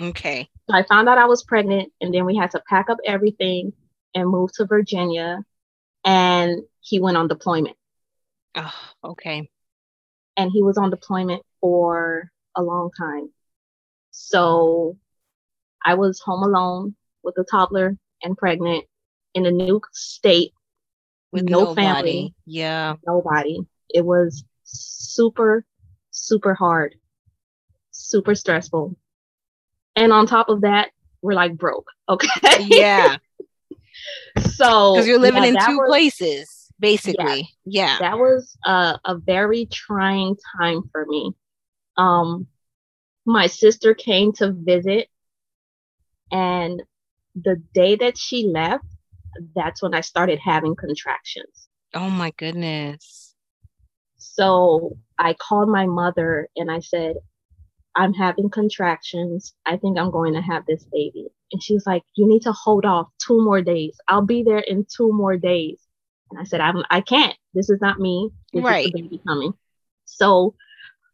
Okay. 0.00 0.48
So 0.68 0.76
I 0.76 0.84
found 0.84 1.08
out 1.08 1.18
I 1.18 1.26
was 1.26 1.44
pregnant, 1.44 1.92
and 2.00 2.14
then 2.14 2.24
we 2.24 2.36
had 2.36 2.52
to 2.52 2.62
pack 2.68 2.88
up 2.88 2.98
everything 3.04 3.72
and 4.14 4.28
move 4.28 4.50
to 4.54 4.66
Virginia. 4.66 5.44
And 6.04 6.62
he 6.80 7.00
went 7.00 7.16
on 7.16 7.28
deployment. 7.28 7.76
Oh, 8.54 8.74
okay. 9.04 9.50
And 10.36 10.50
he 10.50 10.62
was 10.62 10.78
on 10.78 10.90
deployment 10.90 11.42
for 11.60 12.30
a 12.56 12.62
long 12.62 12.90
time. 12.98 13.30
So 14.10 14.96
I 15.84 15.94
was 15.94 16.20
home 16.20 16.42
alone 16.42 16.96
with 17.22 17.36
a 17.38 17.44
toddler 17.44 17.96
and 18.22 18.36
pregnant 18.36 18.84
in 19.34 19.46
a 19.46 19.50
new 19.50 19.80
state 19.92 20.52
with 21.32 21.44
no 21.44 21.60
nobody. 21.60 21.74
family. 21.74 22.34
Yeah. 22.46 22.96
Nobody. 23.06 23.60
It 23.88 24.04
was 24.04 24.44
super, 24.64 25.64
super 26.10 26.54
hard, 26.54 26.94
super 27.90 28.34
stressful. 28.34 28.96
And 29.96 30.12
on 30.12 30.26
top 30.26 30.48
of 30.48 30.62
that, 30.62 30.90
we're 31.22 31.34
like 31.34 31.56
broke. 31.56 31.88
Okay. 32.08 32.28
Yeah. 32.58 33.18
so 34.56 34.94
because 34.94 35.06
you're 35.06 35.20
living 35.20 35.44
yeah, 35.44 35.50
in 35.50 35.54
two 35.64 35.78
was, 35.78 35.88
places, 35.88 36.72
basically. 36.80 37.48
Yeah. 37.64 37.86
yeah. 37.86 37.98
That 38.00 38.18
was 38.18 38.56
a, 38.66 38.98
a 39.04 39.16
very 39.16 39.66
trying 39.66 40.34
time 40.58 40.82
for 40.90 41.06
me. 41.06 41.32
Um 41.96 42.48
my 43.24 43.46
sister 43.46 43.94
came 43.94 44.32
to 44.32 44.52
visit 44.52 45.08
and 46.32 46.82
the 47.34 47.62
day 47.74 47.96
that 47.96 48.18
she 48.18 48.46
left, 48.46 48.84
that's 49.54 49.82
when 49.82 49.94
I 49.94 50.00
started 50.00 50.38
having 50.38 50.74
contractions. 50.74 51.68
Oh 51.94 52.10
my 52.10 52.32
goodness. 52.36 53.34
So 54.16 54.96
I 55.18 55.34
called 55.34 55.68
my 55.68 55.86
mother 55.86 56.48
and 56.56 56.70
I 56.70 56.80
said, 56.80 57.16
I'm 57.96 58.12
having 58.12 58.50
contractions. 58.50 59.54
I 59.66 59.76
think 59.76 59.98
I'm 59.98 60.10
going 60.10 60.34
to 60.34 60.40
have 60.40 60.64
this 60.66 60.84
baby. 60.92 61.28
And 61.52 61.62
she 61.62 61.74
was 61.74 61.86
like, 61.86 62.02
You 62.14 62.28
need 62.28 62.42
to 62.42 62.52
hold 62.52 62.84
off 62.84 63.08
two 63.18 63.42
more 63.42 63.62
days. 63.62 63.98
I'll 64.08 64.24
be 64.24 64.42
there 64.42 64.60
in 64.60 64.86
two 64.94 65.12
more 65.12 65.36
days. 65.36 65.80
And 66.30 66.38
I 66.38 66.44
said, 66.44 66.60
I'm 66.60 66.84
I 66.90 67.00
can't. 67.00 67.36
This 67.54 67.70
is 67.70 67.80
not 67.80 67.98
me. 67.98 68.30
This 68.52 68.64
right. 68.64 68.86
is 68.86 68.92
the 68.92 69.02
baby 69.02 69.20
coming. 69.26 69.54
So 70.04 70.54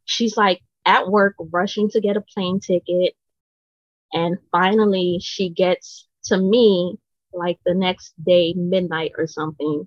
she's 0.05 0.37
like 0.37 0.61
at 0.85 1.09
work 1.09 1.35
rushing 1.39 1.89
to 1.91 2.01
get 2.01 2.17
a 2.17 2.21
plane 2.21 2.61
ticket. 2.61 3.15
And 4.13 4.39
finally 4.53 5.19
she 5.23 5.49
gets 5.49 6.06
to 6.27 6.39
me 6.39 6.99
like 7.33 7.59
the 7.65 7.75
next 7.75 8.15
day, 8.25 8.55
midnight 8.55 9.13
or 9.17 9.27
something. 9.27 9.87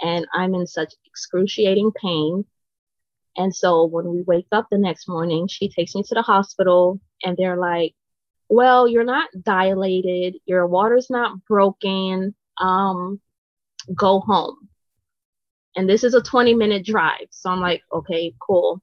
And 0.00 0.26
I'm 0.34 0.54
in 0.54 0.66
such 0.66 0.92
excruciating 1.06 1.92
pain. 1.92 2.44
And 3.36 3.54
so 3.54 3.84
when 3.84 4.08
we 4.08 4.22
wake 4.22 4.46
up 4.52 4.68
the 4.70 4.78
next 4.78 5.08
morning, 5.08 5.48
she 5.48 5.68
takes 5.68 5.94
me 5.94 6.02
to 6.04 6.14
the 6.14 6.22
hospital 6.22 7.00
and 7.22 7.36
they're 7.36 7.56
like, 7.56 7.94
well, 8.48 8.86
you're 8.86 9.04
not 9.04 9.30
dilated, 9.42 10.36
your 10.44 10.66
water's 10.66 11.10
not 11.10 11.44
broken. 11.44 12.34
Um, 12.60 13.20
go 13.94 14.20
home. 14.20 14.68
And 15.76 15.88
this 15.88 16.04
is 16.04 16.14
a 16.14 16.22
20 16.22 16.54
minute 16.54 16.84
drive. 16.84 17.26
So 17.30 17.50
I'm 17.50 17.60
like, 17.60 17.82
okay, 17.92 18.34
cool. 18.40 18.80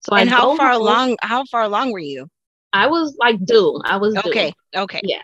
So 0.00 0.16
and 0.16 0.28
I 0.28 0.32
how 0.32 0.56
far 0.56 0.72
home. 0.72 0.82
along 0.82 1.16
how 1.22 1.44
far 1.44 1.62
along 1.62 1.92
were 1.92 2.00
you? 2.00 2.28
I 2.72 2.88
was 2.88 3.16
like 3.18 3.44
due. 3.44 3.80
I 3.84 3.98
was 3.98 4.16
okay. 4.16 4.52
Due. 4.72 4.80
Okay. 4.80 5.00
Yeah. 5.04 5.22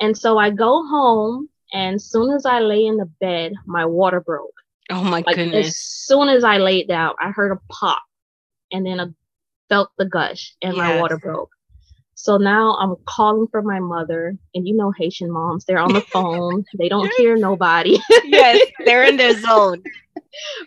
And 0.00 0.16
so 0.16 0.38
I 0.38 0.50
go 0.50 0.86
home, 0.86 1.48
and 1.72 1.96
as 1.96 2.04
soon 2.04 2.34
as 2.34 2.46
I 2.46 2.60
lay 2.60 2.84
in 2.84 2.96
the 2.96 3.10
bed, 3.20 3.52
my 3.66 3.84
water 3.86 4.20
broke. 4.20 4.52
Oh 4.90 5.02
my 5.02 5.22
like, 5.26 5.36
goodness. 5.36 5.68
As 5.68 5.78
soon 5.78 6.28
as 6.28 6.44
I 6.44 6.58
laid 6.58 6.88
down, 6.88 7.14
I 7.20 7.30
heard 7.30 7.52
a 7.52 7.60
pop 7.72 8.02
and 8.72 8.86
then 8.86 9.00
I 9.00 9.06
felt 9.68 9.90
the 9.98 10.04
gush 10.04 10.54
and 10.62 10.76
yes. 10.76 10.78
my 10.78 11.00
water 11.00 11.18
broke. 11.18 11.50
So 12.14 12.38
now 12.38 12.76
I'm 12.80 12.96
calling 13.04 13.46
for 13.50 13.60
my 13.60 13.78
mother, 13.78 14.34
and 14.54 14.66
you 14.66 14.74
know 14.74 14.90
Haitian 14.90 15.30
moms, 15.30 15.66
they're 15.66 15.78
on 15.78 15.92
the 15.92 16.00
phone. 16.12 16.64
they 16.78 16.88
don't 16.88 17.12
hear 17.18 17.36
nobody. 17.36 17.98
yes, 18.24 18.58
they're 18.86 19.04
in 19.04 19.18
their 19.18 19.38
zone. 19.40 19.82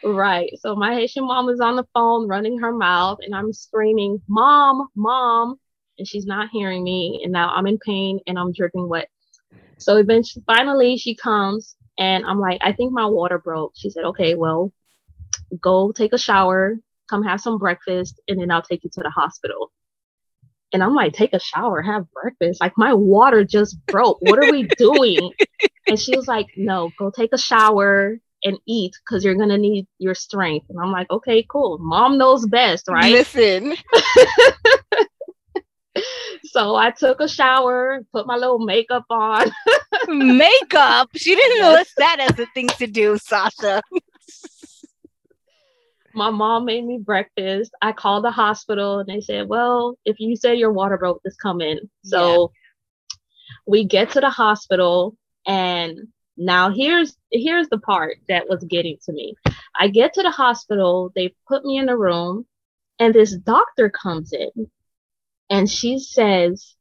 right. 0.04 0.52
So 0.60 0.76
my 0.76 0.94
Haitian 0.94 1.26
mom 1.26 1.50
is 1.50 1.60
on 1.60 1.76
the 1.76 1.88
phone 1.94 2.28
running 2.28 2.60
her 2.60 2.72
mouth, 2.72 3.18
and 3.24 3.34
I'm 3.34 3.52
screaming, 3.52 4.22
Mom, 4.28 4.90
Mom. 4.96 5.60
And 5.98 6.08
she's 6.08 6.26
not 6.26 6.50
hearing 6.50 6.82
me. 6.84 7.20
And 7.24 7.34
now 7.34 7.50
I'm 7.50 7.68
in 7.68 7.78
pain 7.78 8.22
and 8.26 8.40
I'm 8.40 8.54
dripping 8.54 8.88
wet. 8.88 9.10
So 9.80 9.98
eventually, 9.98 10.44
finally, 10.46 10.98
she 10.98 11.16
comes 11.16 11.76
And 11.98 12.26
I'm 12.26 12.40
like, 12.40 12.62
I 12.64 12.72
think 12.72 12.94
my 12.94 13.06
water 13.06 13.38
broke. 13.38 13.74
She 13.76 13.90
said, 13.90 14.06
okay, 14.06 14.36
well, 14.36 14.72
go 15.62 15.92
take 15.92 16.14
a 16.14 16.18
shower, 16.18 16.78
come 17.10 17.24
have 17.24 17.42
some 17.42 17.58
breakfast, 17.58 18.22
and 18.28 18.40
then 18.40 18.52
I'll 18.52 18.62
take 18.62 18.84
you 18.84 18.90
to 18.94 19.02
the 19.04 19.10
hospital. 19.10 19.72
And 20.72 20.82
I'm 20.84 20.96
like, 20.96 21.14
take 21.14 21.34
a 21.34 21.40
shower, 21.40 21.82
have 21.82 22.06
breakfast. 22.12 22.62
Like, 22.62 22.74
my 22.78 22.94
water 22.94 23.44
just 23.44 23.76
broke. 23.88 24.20
What 24.22 24.40
are 24.40 24.52
we 24.52 24.64
doing? 24.78 25.32
and 25.88 26.00
she 26.00 26.16
was 26.16 26.28
like, 26.28 26.48
no, 26.56 26.92
go 26.98 27.12
take 27.12 27.34
a 27.34 27.38
shower 27.38 28.18
and 28.44 28.58
eat 28.66 28.94
because 29.04 29.26
you're 29.26 29.36
going 29.36 29.50
to 29.50 29.58
need 29.58 29.88
your 29.98 30.16
strength. 30.16 30.68
And 30.70 30.80
I'm 30.80 30.92
like, 30.92 31.10
okay, 31.12 31.46
cool. 31.50 31.80
Mom 31.80 32.18
knows 32.18 32.46
best, 32.48 32.88
right? 32.88 33.12
Listen. 33.12 33.76
so 36.52 36.76
I 36.76 36.92
took 36.92 37.20
a 37.20 37.28
shower, 37.28 38.06
put 38.12 38.28
my 38.28 38.36
little 38.36 38.60
makeup 38.60 39.06
on. 39.10 39.52
makeup? 40.08 41.10
She 41.16 41.36
didn't 41.36 41.72
list 41.72 41.94
that 41.98 42.20
as 42.20 42.40
a 42.40 42.46
thing 42.54 42.68
to 42.80 42.88
do, 42.88 43.18
Sasha. 43.18 43.82
my 46.14 46.30
mom 46.30 46.66
made 46.66 46.86
me 46.86 46.98
breakfast. 46.98 47.72
I 47.82 47.92
called 47.92 48.24
the 48.24 48.32
hospital 48.32 49.00
and 49.00 49.08
they 49.08 49.22
said, 49.22 49.48
Well, 49.48 49.98
if 50.06 50.20
you 50.20 50.36
say 50.36 50.56
your 50.56 50.72
water 50.72 50.98
broke, 50.98 51.22
just 51.24 51.40
come 51.40 51.62
in. 51.62 51.80
So 52.04 52.52
yeah. 52.54 53.18
we 53.68 53.84
get 53.86 54.12
to 54.12 54.22
the 54.22 54.30
hospital 54.30 55.16
and 55.46 56.08
now 56.38 56.72
here's 56.72 57.16
here's 57.32 57.68
the 57.70 57.80
part 57.80 58.18
that 58.30 58.48
was 58.48 58.64
getting 58.64 58.98
to 59.06 59.12
me. 59.12 59.36
I 59.78 59.90
get 59.90 60.14
to 60.14 60.24
the 60.24 60.32
hospital, 60.32 61.12
they 61.16 61.34
put 61.48 61.66
me 61.66 61.78
in 61.78 61.88
the 61.88 61.98
room, 61.98 62.46
and 62.98 63.14
this 63.14 63.36
doctor 63.36 63.90
comes 63.90 64.32
in 64.34 64.70
and 65.50 65.70
she 65.70 66.00
says, 66.00 66.76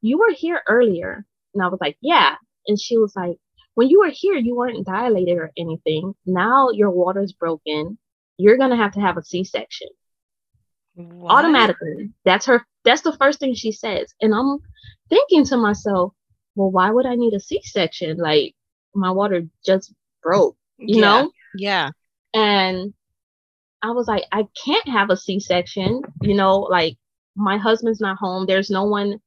You 0.00 0.18
were 0.18 0.32
here 0.34 0.62
earlier. 0.68 1.24
And 1.54 1.62
I 1.62 1.68
was 1.68 1.78
like, 1.80 1.96
Yeah. 2.00 2.36
And 2.66 2.80
she 2.80 2.98
was 2.98 3.14
like, 3.16 3.36
When 3.74 3.88
you 3.88 4.00
were 4.00 4.10
here, 4.12 4.36
you 4.36 4.54
weren't 4.54 4.86
dilated 4.86 5.38
or 5.38 5.50
anything. 5.56 6.14
Now 6.26 6.70
your 6.70 6.90
water's 6.90 7.32
broken. 7.32 7.98
You're 8.36 8.58
gonna 8.58 8.76
have 8.76 8.92
to 8.92 9.00
have 9.00 9.16
a 9.16 9.22
C-section. 9.22 9.88
What? 10.94 11.32
Automatically. 11.32 12.10
That's 12.24 12.46
her 12.46 12.66
that's 12.84 13.02
the 13.02 13.16
first 13.16 13.40
thing 13.40 13.54
she 13.54 13.72
says. 13.72 14.14
And 14.20 14.34
I'm 14.34 14.58
thinking 15.08 15.44
to 15.46 15.56
myself, 15.56 16.14
well, 16.54 16.70
why 16.70 16.90
would 16.90 17.06
I 17.06 17.14
need 17.14 17.34
a 17.34 17.40
C-section? 17.40 18.16
Like 18.16 18.54
my 18.94 19.10
water 19.10 19.42
just 19.64 19.92
broke, 20.22 20.56
you 20.78 21.00
yeah. 21.00 21.00
know? 21.00 21.32
Yeah. 21.56 21.90
And 22.34 22.94
I 23.82 23.90
was 23.90 24.06
like, 24.08 24.24
I 24.32 24.46
can't 24.64 24.88
have 24.88 25.10
a 25.10 25.16
C-section, 25.16 26.02
you 26.22 26.34
know, 26.34 26.58
like 26.58 26.96
my 27.40 27.56
husband's 27.56 28.00
not 28.00 28.18
home. 28.18 28.46
There's 28.46 28.70
no 28.70 28.84
one 28.84 29.20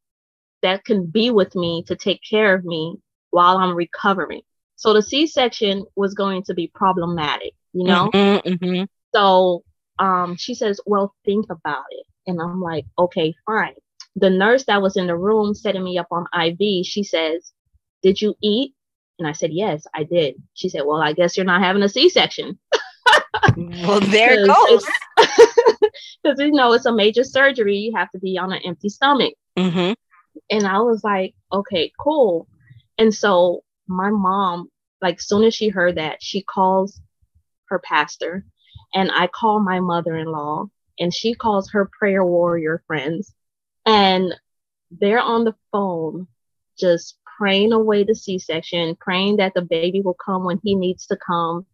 that 0.62 0.86
can 0.86 1.05
be 1.05 1.29
with 1.32 1.55
me 1.55 1.84
to 1.88 1.96
take 1.96 2.22
care 2.27 2.55
of 2.55 2.63
me 2.63 2.96
while 3.32 3.58
I'm 3.58 3.75
recovering. 3.75 4.41
So 4.75 4.93
the 4.93 5.01
C-section 5.01 5.86
was 5.96 6.13
going 6.13 6.43
to 6.43 6.53
be 6.53 6.72
problematic, 6.74 7.53
you 7.74 7.86
know? 7.86 8.10
Mm-hmm, 8.13 8.48
mm-hmm. 8.48 8.84
So 9.13 9.63
um, 10.00 10.36
she 10.38 10.55
says, 10.55 10.79
Well, 10.86 11.13
think 11.25 11.46
about 11.50 11.86
it. 11.91 12.05
And 12.27 12.41
I'm 12.41 12.62
like, 12.62 12.86
Okay, 12.98 13.34
fine. 13.46 13.74
The 14.15 14.29
nurse 14.29 14.65
that 14.65 14.82
was 14.82 14.98
in 14.98 15.08
the 15.08 15.17
room 15.17 15.53
setting 15.53 15.84
me 15.84 15.98
up 15.98 16.08
on 16.12 16.25
IV, 16.34 16.86
she 16.86 17.03
says, 17.03 17.51
Did 18.01 18.22
you 18.22 18.36
eat? 18.41 18.74
And 19.20 19.27
I 19.27 19.34
said, 19.34 19.51
Yes, 19.51 19.86
I 19.93 20.03
did. 20.03 20.36
She 20.53 20.70
said, 20.70 20.82
Well, 20.86 21.01
I 21.01 21.13
guess 21.13 21.38
you're 21.38 21.46
not 21.46 21.62
having 21.62 21.84
a 21.84 21.89
C 21.89 22.10
section. 22.10 22.60
well, 23.58 24.00
there 24.00 24.43
it 24.43 24.48
goes. 24.48 24.86
Because, 26.23 26.39
you 26.39 26.51
know, 26.51 26.73
it's 26.73 26.85
a 26.85 26.93
major 26.93 27.23
surgery. 27.23 27.77
You 27.77 27.93
have 27.95 28.11
to 28.11 28.19
be 28.19 28.37
on 28.37 28.53
an 28.53 28.61
empty 28.65 28.89
stomach. 28.89 29.33
Mm-hmm. 29.57 29.93
And 30.49 30.67
I 30.67 30.79
was 30.79 31.03
like, 31.03 31.35
Okay, 31.51 31.91
cool. 31.99 32.47
And 32.97 33.13
so 33.13 33.63
my 33.87 34.09
mom, 34.09 34.69
like, 35.01 35.19
soon 35.19 35.43
as 35.43 35.53
she 35.53 35.69
heard 35.69 35.97
that, 35.97 36.17
she 36.21 36.41
calls 36.41 37.01
her 37.65 37.79
pastor 37.79 38.45
and 38.93 39.11
I 39.11 39.27
call 39.27 39.59
my 39.59 39.79
mother 39.79 40.15
in 40.15 40.27
law 40.27 40.67
and 40.99 41.13
she 41.13 41.33
calls 41.33 41.71
her 41.71 41.89
prayer 41.99 42.23
warrior 42.23 42.83
friends. 42.87 43.33
And 43.85 44.33
they're 44.91 45.19
on 45.19 45.43
the 45.43 45.55
phone 45.71 46.27
just 46.79 47.17
praying 47.37 47.73
away 47.73 48.03
the 48.03 48.15
C-section, 48.15 48.95
praying 48.99 49.38
that 49.38 49.53
the 49.53 49.62
baby 49.62 50.01
will 50.01 50.15
come 50.25 50.43
when 50.43 50.59
he 50.63 50.75
needs 50.75 51.07
to 51.07 51.17
come, 51.17 51.65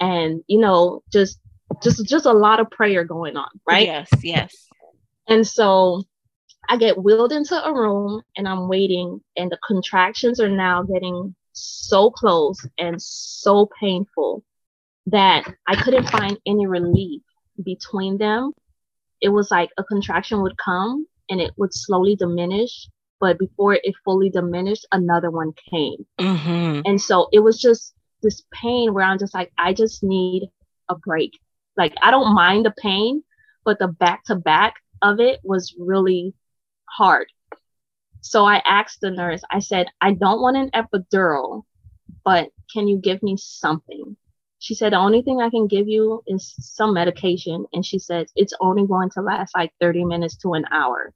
and 0.00 0.42
you 0.46 0.58
know, 0.58 1.02
just 1.12 1.38
just 1.82 2.06
just 2.06 2.26
a 2.26 2.32
lot 2.32 2.60
of 2.60 2.70
prayer 2.70 3.04
going 3.04 3.36
on, 3.36 3.48
right? 3.66 3.86
Yes, 3.86 4.08
yes. 4.22 4.68
And 5.28 5.46
so 5.46 6.02
I 6.68 6.76
get 6.76 7.02
wheeled 7.02 7.32
into 7.32 7.54
a 7.54 7.72
room 7.72 8.22
and 8.36 8.48
I'm 8.48 8.68
waiting, 8.68 9.20
and 9.36 9.50
the 9.50 9.58
contractions 9.66 10.40
are 10.40 10.48
now 10.48 10.82
getting 10.82 11.34
so 11.52 12.10
close 12.10 12.66
and 12.78 13.00
so 13.00 13.68
painful 13.78 14.42
that 15.06 15.44
I 15.66 15.76
couldn't 15.76 16.08
find 16.08 16.38
any 16.46 16.66
relief 16.66 17.22
between 17.62 18.18
them. 18.18 18.52
It 19.20 19.28
was 19.28 19.50
like 19.50 19.70
a 19.76 19.84
contraction 19.84 20.42
would 20.42 20.56
come 20.56 21.06
and 21.28 21.40
it 21.40 21.52
would 21.56 21.74
slowly 21.74 22.16
diminish 22.16 22.88
but 23.22 23.38
before 23.38 23.74
it 23.74 23.94
fully 24.04 24.30
diminished, 24.30 24.84
another 24.90 25.30
one 25.30 25.52
came. 25.70 26.04
Mm-hmm. 26.18 26.80
And 26.84 27.00
so 27.00 27.28
it 27.32 27.38
was 27.38 27.60
just 27.60 27.94
this 28.20 28.42
pain 28.52 28.92
where 28.92 29.04
I'm 29.04 29.16
just 29.16 29.32
like, 29.32 29.52
I 29.56 29.74
just 29.74 30.02
need 30.02 30.48
a 30.88 30.96
break. 30.96 31.30
Like, 31.76 31.94
I 32.02 32.10
don't 32.10 32.34
mind 32.34 32.64
the 32.64 32.74
pain, 32.76 33.22
but 33.64 33.78
the 33.78 33.88
back 33.88 34.24
to 34.24 34.36
back 34.36 34.74
of 35.00 35.20
it 35.20 35.40
was 35.42 35.74
really 35.78 36.34
hard. 36.84 37.26
So 38.20 38.44
I 38.44 38.62
asked 38.64 39.00
the 39.00 39.10
nurse, 39.10 39.42
I 39.50 39.58
said, 39.58 39.88
I 40.00 40.12
don't 40.12 40.40
want 40.40 40.56
an 40.56 40.70
epidural, 40.70 41.62
but 42.24 42.50
can 42.72 42.86
you 42.86 42.98
give 42.98 43.22
me 43.22 43.36
something? 43.36 44.16
She 44.60 44.76
said, 44.76 44.92
the 44.92 44.98
only 44.98 45.22
thing 45.22 45.40
I 45.40 45.50
can 45.50 45.66
give 45.66 45.88
you 45.88 46.22
is 46.26 46.54
some 46.60 46.94
medication. 46.94 47.66
And 47.72 47.84
she 47.84 47.98
said, 47.98 48.26
it's 48.36 48.54
only 48.60 48.86
going 48.86 49.10
to 49.10 49.22
last 49.22 49.56
like 49.56 49.72
30 49.80 50.04
minutes 50.04 50.36
to 50.38 50.52
an 50.52 50.66
hour. 50.70 51.12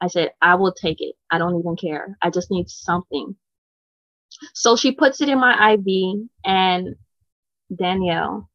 I 0.00 0.06
said, 0.06 0.32
I 0.40 0.54
will 0.54 0.72
take 0.72 1.02
it. 1.02 1.14
I 1.30 1.36
don't 1.36 1.58
even 1.58 1.76
care. 1.76 2.16
I 2.22 2.30
just 2.30 2.50
need 2.50 2.70
something. 2.70 3.36
So 4.54 4.76
she 4.76 4.92
puts 4.92 5.20
it 5.20 5.28
in 5.28 5.38
my 5.38 5.74
IV 5.74 6.28
and 6.42 6.94
Danielle, 7.74 8.48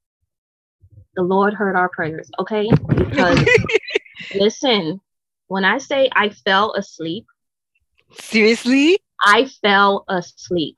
the 1.16 1.24
Lord 1.24 1.54
heard 1.54 1.76
our 1.76 1.90
prayers, 1.90 2.30
okay? 2.40 2.70
Because 2.88 3.48
listen, 4.34 5.02
when 5.48 5.66
I 5.66 5.78
say 5.78 6.10
I 6.16 6.30
fell 6.30 6.74
asleep, 6.74 7.26
seriously, 8.14 9.00
I 9.24 9.46
fell 9.62 10.06
asleep. 10.08 10.78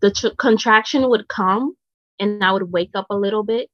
The 0.00 0.10
tr- 0.10 0.34
contraction 0.38 1.08
would 1.08 1.28
come 1.28 1.76
and 2.18 2.42
I 2.42 2.52
would 2.52 2.70
wake 2.70 2.90
up 2.94 3.06
a 3.10 3.16
little 3.16 3.42
bit 3.42 3.70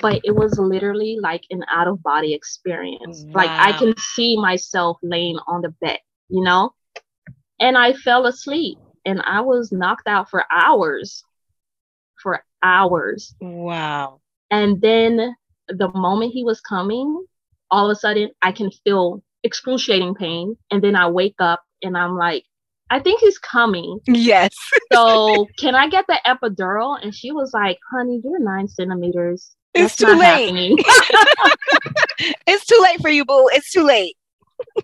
but 0.00 0.20
it 0.24 0.34
was 0.34 0.58
literally 0.58 1.18
like 1.20 1.44
an 1.50 1.64
out 1.70 1.88
of 1.88 2.02
body 2.02 2.34
experience. 2.34 3.24
Wow. 3.26 3.32
Like 3.34 3.50
I 3.50 3.72
can 3.72 3.94
see 3.96 4.36
myself 4.36 4.98
laying 5.02 5.38
on 5.46 5.62
the 5.62 5.70
bed, 5.80 5.98
you 6.28 6.42
know? 6.42 6.74
And 7.60 7.76
I 7.76 7.92
fell 7.92 8.26
asleep 8.26 8.78
and 9.04 9.20
I 9.22 9.40
was 9.40 9.72
knocked 9.72 10.08
out 10.08 10.30
for 10.30 10.44
hours. 10.50 11.22
For 12.22 12.44
hours. 12.62 13.34
Wow. 13.40 14.20
And 14.50 14.80
then 14.80 15.34
the 15.68 15.88
moment 15.94 16.32
he 16.32 16.44
was 16.44 16.60
coming, 16.60 17.24
all 17.70 17.90
of 17.90 17.96
a 17.96 17.98
sudden 17.98 18.30
I 18.42 18.52
can 18.52 18.70
feel 18.84 19.22
excruciating 19.42 20.14
pain. 20.14 20.56
And 20.70 20.82
then 20.82 20.96
I 20.96 21.08
wake 21.08 21.36
up 21.38 21.62
and 21.82 21.96
I'm 21.96 22.16
like, 22.16 22.44
I 22.90 23.00
think 23.00 23.20
he's 23.20 23.38
coming. 23.38 23.98
Yes. 24.06 24.54
so 24.92 25.46
can 25.58 25.74
I 25.74 25.88
get 25.88 26.06
the 26.06 26.20
epidural? 26.26 27.02
And 27.02 27.14
she 27.14 27.32
was 27.32 27.52
like, 27.52 27.78
honey, 27.90 28.20
you're 28.22 28.40
nine 28.40 28.68
centimeters 28.68 29.56
it's 29.74 29.96
too 29.96 30.06
late. 30.06 30.78
it's 32.46 32.64
too 32.64 32.78
late 32.80 33.00
for 33.00 33.10
you, 33.10 33.24
boo. 33.24 33.48
It's 33.52 33.72
too 33.72 33.82
late. 33.82 34.16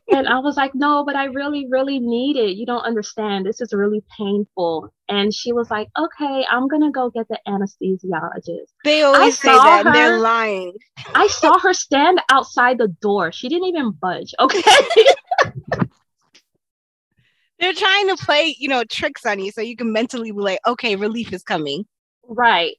And 0.09 0.29
I 0.29 0.39
was 0.39 0.57
like, 0.57 0.75
no, 0.75 1.05
but 1.05 1.17
I 1.17 1.25
really, 1.25 1.67
really 1.69 1.99
need 1.99 2.37
it. 2.37 2.57
You 2.57 2.67
don't 2.67 2.85
understand. 2.85 3.47
This 3.47 3.61
is 3.61 3.73
really 3.73 4.03
painful. 4.17 4.93
And 5.09 5.33
she 5.35 5.53
was 5.53 5.71
like, 5.71 5.89
okay, 5.99 6.45
I'm 6.51 6.69
going 6.69 6.83
to 6.83 6.91
go 6.91 7.11
get 7.11 7.29
the 7.29 7.39
anesthesiologist. 7.47 8.73
They 8.85 9.03
always 9.03 9.39
say 9.39 9.49
that 9.49 9.87
her, 9.87 9.93
they're 9.93 10.19
lying. 10.19 10.75
I 11.15 11.27
saw 11.29 11.59
her 11.59 11.73
stand 11.73 12.21
outside 12.31 12.79
the 12.79 12.89
door. 12.89 13.33
She 13.33 13.49
didn't 13.49 13.69
even 13.69 13.93
budge. 13.93 14.35
Okay. 14.39 14.63
they're 17.59 17.73
trying 17.73 18.09
to 18.09 18.17
play, 18.17 18.57
you 18.59 18.69
know, 18.69 18.85
tricks 18.85 19.27
on 19.27 19.39
you 19.39 19.51
so 19.53 19.61
you 19.61 19.77
can 19.77 19.93
mentally 19.93 20.33
be 20.33 20.39
like, 20.39 20.61
okay, 20.67 20.97
relief 20.97 21.33
is 21.33 21.43
coming. 21.43 21.85
Right. 22.25 22.77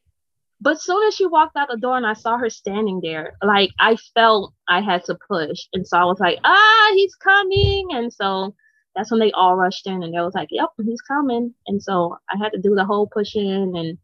But 0.62 0.80
soon 0.80 1.08
as 1.08 1.16
she 1.16 1.26
walked 1.26 1.58
out 1.58 1.70
the 1.70 1.78
door 1.78 1.98
and 1.98 2.06
I 2.06 2.14
saw 2.14 2.38
her 2.38 2.50
standing 2.50 3.00
there, 3.02 3.34
like 3.44 3.72
I 3.80 3.98
felt 4.14 4.54
I 4.70 4.82
had 4.82 5.04
to 5.06 5.18
push. 5.28 5.60
And 5.74 5.88
so 5.88 5.98
I 5.98 6.06
was 6.06 6.20
like, 6.20 6.38
ah, 6.44 6.92
he's 6.94 7.16
coming. 7.16 7.88
And 7.94 8.14
so 8.14 8.54
that's 8.96 9.10
when 9.10 9.20
they 9.20 9.32
all 9.32 9.56
rushed 9.56 9.88
in 9.88 10.04
and 10.04 10.14
they 10.14 10.20
was 10.20 10.36
like, 10.36 10.50
yep, 10.52 10.70
he's 10.78 11.02
coming. 11.02 11.56
And 11.66 11.82
so 11.82 12.16
I 12.30 12.38
had 12.38 12.52
to 12.52 12.62
do 12.62 12.76
the 12.76 12.86
whole 12.86 13.08
pushing 13.08 13.76
and 13.76 13.98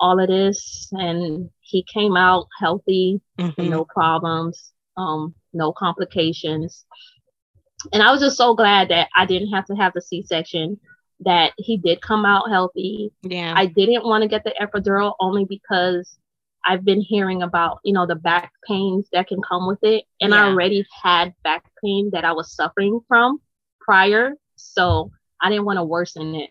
all 0.00 0.18
of 0.18 0.28
this. 0.28 0.88
And 0.92 1.50
he 1.60 1.84
came 1.92 2.16
out 2.16 2.46
healthy, 2.58 3.20
mm-hmm. 3.38 3.68
no 3.68 3.84
problems, 3.84 4.72
um, 4.96 5.34
no 5.52 5.72
complications. 5.72 6.86
And 7.92 8.02
I 8.02 8.10
was 8.12 8.20
just 8.20 8.38
so 8.38 8.54
glad 8.54 8.88
that 8.88 9.10
I 9.14 9.26
didn't 9.26 9.52
have 9.52 9.66
to 9.66 9.74
have 9.74 9.92
the 9.92 10.00
C 10.00 10.22
section 10.22 10.80
that 11.24 11.52
he 11.56 11.76
did 11.76 12.00
come 12.00 12.24
out 12.24 12.50
healthy. 12.50 13.12
Yeah. 13.22 13.54
I 13.56 13.66
didn't 13.66 14.04
want 14.04 14.22
to 14.22 14.28
get 14.28 14.44
the 14.44 14.54
epidural 14.60 15.14
only 15.20 15.44
because 15.44 16.18
I've 16.64 16.84
been 16.84 17.00
hearing 17.00 17.42
about, 17.42 17.80
you 17.84 17.92
know, 17.92 18.06
the 18.06 18.14
back 18.14 18.52
pains 18.66 19.08
that 19.12 19.28
can 19.28 19.40
come 19.42 19.66
with 19.66 19.80
it. 19.82 20.04
And 20.20 20.34
I 20.34 20.46
already 20.46 20.86
had 21.02 21.34
back 21.42 21.64
pain 21.82 22.10
that 22.12 22.24
I 22.24 22.32
was 22.32 22.52
suffering 22.52 23.00
from 23.08 23.40
prior. 23.80 24.34
So 24.56 25.10
I 25.40 25.50
didn't 25.50 25.64
want 25.64 25.78
to 25.78 25.84
worsen 25.84 26.34
it. 26.36 26.50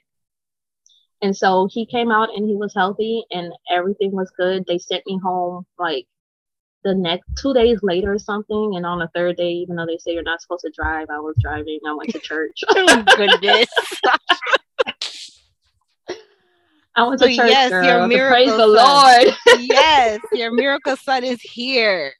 And 1.21 1.37
so 1.37 1.67
he 1.71 1.85
came 1.85 2.11
out 2.11 2.29
and 2.35 2.49
he 2.49 2.55
was 2.55 2.73
healthy 2.73 3.23
and 3.31 3.53
everything 3.71 4.11
was 4.11 4.31
good. 4.35 4.65
They 4.65 4.79
sent 4.79 5.05
me 5.05 5.19
home 5.23 5.65
like 5.77 6.07
the 6.83 6.95
next 6.95 7.29
two 7.37 7.53
days 7.53 7.79
later 7.83 8.13
or 8.13 8.19
something. 8.19 8.73
And 8.75 8.85
on 8.85 8.99
the 8.99 9.09
third 9.13 9.37
day, 9.37 9.51
even 9.51 9.75
though 9.75 9.85
they 9.85 9.97
say 9.97 10.13
you're 10.13 10.23
not 10.23 10.41
supposed 10.41 10.65
to 10.65 10.71
drive, 10.71 11.07
I 11.09 11.19
was 11.19 11.35
driving. 11.39 11.79
I 11.87 11.93
went 11.93 12.09
to 12.11 12.19
church. 12.19 12.63
oh 12.69 13.03
goodness. 13.15 13.69
I 16.95 17.07
went 17.07 17.19
So 17.19 17.25
to 17.27 17.31
church. 17.33 17.49
yes, 17.49 17.69
girl, 17.69 17.85
your 17.87 18.07
miracle 18.07 18.35
praise 18.35 18.57
the. 18.57 18.67
Lord. 18.67 19.37
yes, 19.59 20.19
your 20.33 20.51
miracle 20.55 20.95
son 20.97 21.23
is 21.23 21.41
here. 21.41 22.13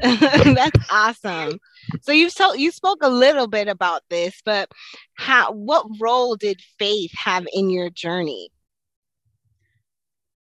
That's 0.02 0.78
awesome. 0.90 1.58
So 2.02 2.12
you've 2.12 2.34
told 2.34 2.58
you 2.58 2.70
spoke 2.70 2.98
a 3.02 3.08
little 3.08 3.46
bit 3.46 3.68
about 3.68 4.02
this, 4.10 4.40
but 4.44 4.70
how 5.14 5.52
what 5.52 5.86
role 6.00 6.36
did 6.36 6.60
faith 6.78 7.12
have 7.16 7.46
in 7.52 7.70
your 7.70 7.90
journey? 7.90 8.48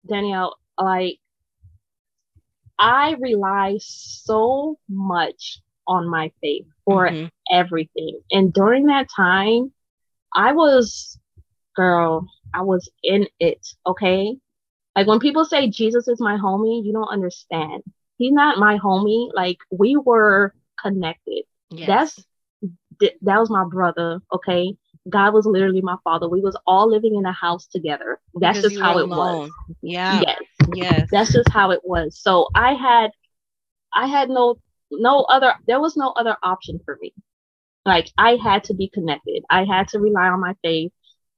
Danielle, 0.07 0.55
like 0.77 1.19
I 2.79 3.15
rely 3.19 3.77
so 3.79 4.77
much 4.89 5.59
on 5.87 6.07
my 6.07 6.31
faith 6.41 6.65
for 6.85 7.09
Mhm. 7.09 7.29
everything. 7.51 8.19
And 8.31 8.53
during 8.53 8.87
that 8.87 9.07
time, 9.15 9.73
I 10.35 10.53
was, 10.53 11.17
girl, 11.75 12.27
I 12.53 12.61
was 12.61 12.89
in 13.03 13.27
it. 13.39 13.65
Okay. 13.85 14.35
Like 14.95 15.07
when 15.07 15.19
people 15.19 15.45
say 15.45 15.69
Jesus 15.69 16.07
is 16.07 16.19
my 16.19 16.37
homie, 16.37 16.83
you 16.85 16.93
don't 16.93 17.07
understand. 17.07 17.83
He's 18.17 18.31
not 18.33 18.59
my 18.59 18.77
homie. 18.77 19.29
Like 19.33 19.57
we 19.71 19.97
were 19.97 20.53
connected. 20.81 21.43
Yes. 21.71 21.87
That's 21.87 22.25
that 23.21 23.39
was 23.39 23.49
my 23.49 23.65
brother. 23.65 24.19
Okay. 24.31 24.75
God 25.09 25.33
was 25.33 25.45
literally 25.45 25.81
my 25.81 25.97
father. 26.03 26.29
We 26.29 26.39
was 26.41 26.57
all 26.65 26.89
living 26.89 27.15
in 27.15 27.25
a 27.25 27.33
house 27.33 27.67
together. 27.67 28.19
That's 28.35 28.59
Because 28.59 28.71
just 28.71 28.81
how 28.81 28.97
it 28.99 29.07
was. 29.09 29.17
alone. 29.17 29.51
Yeah. 29.81 30.21
Yes 30.21 30.39
Yes. 30.73 31.09
that's 31.11 31.33
just 31.33 31.49
how 31.49 31.71
it 31.71 31.81
was 31.83 32.17
so 32.17 32.47
i 32.55 32.73
had 32.73 33.11
i 33.93 34.07
had 34.07 34.29
no 34.29 34.55
no 34.91 35.23
other 35.23 35.53
there 35.67 35.81
was 35.81 35.97
no 35.97 36.11
other 36.11 36.37
option 36.41 36.79
for 36.85 36.97
me 37.01 37.13
like 37.85 38.09
i 38.17 38.37
had 38.41 38.63
to 38.65 38.73
be 38.73 38.89
connected 38.93 39.43
i 39.49 39.65
had 39.65 39.87
to 39.89 39.99
rely 39.99 40.27
on 40.27 40.39
my 40.39 40.55
faith 40.63 40.91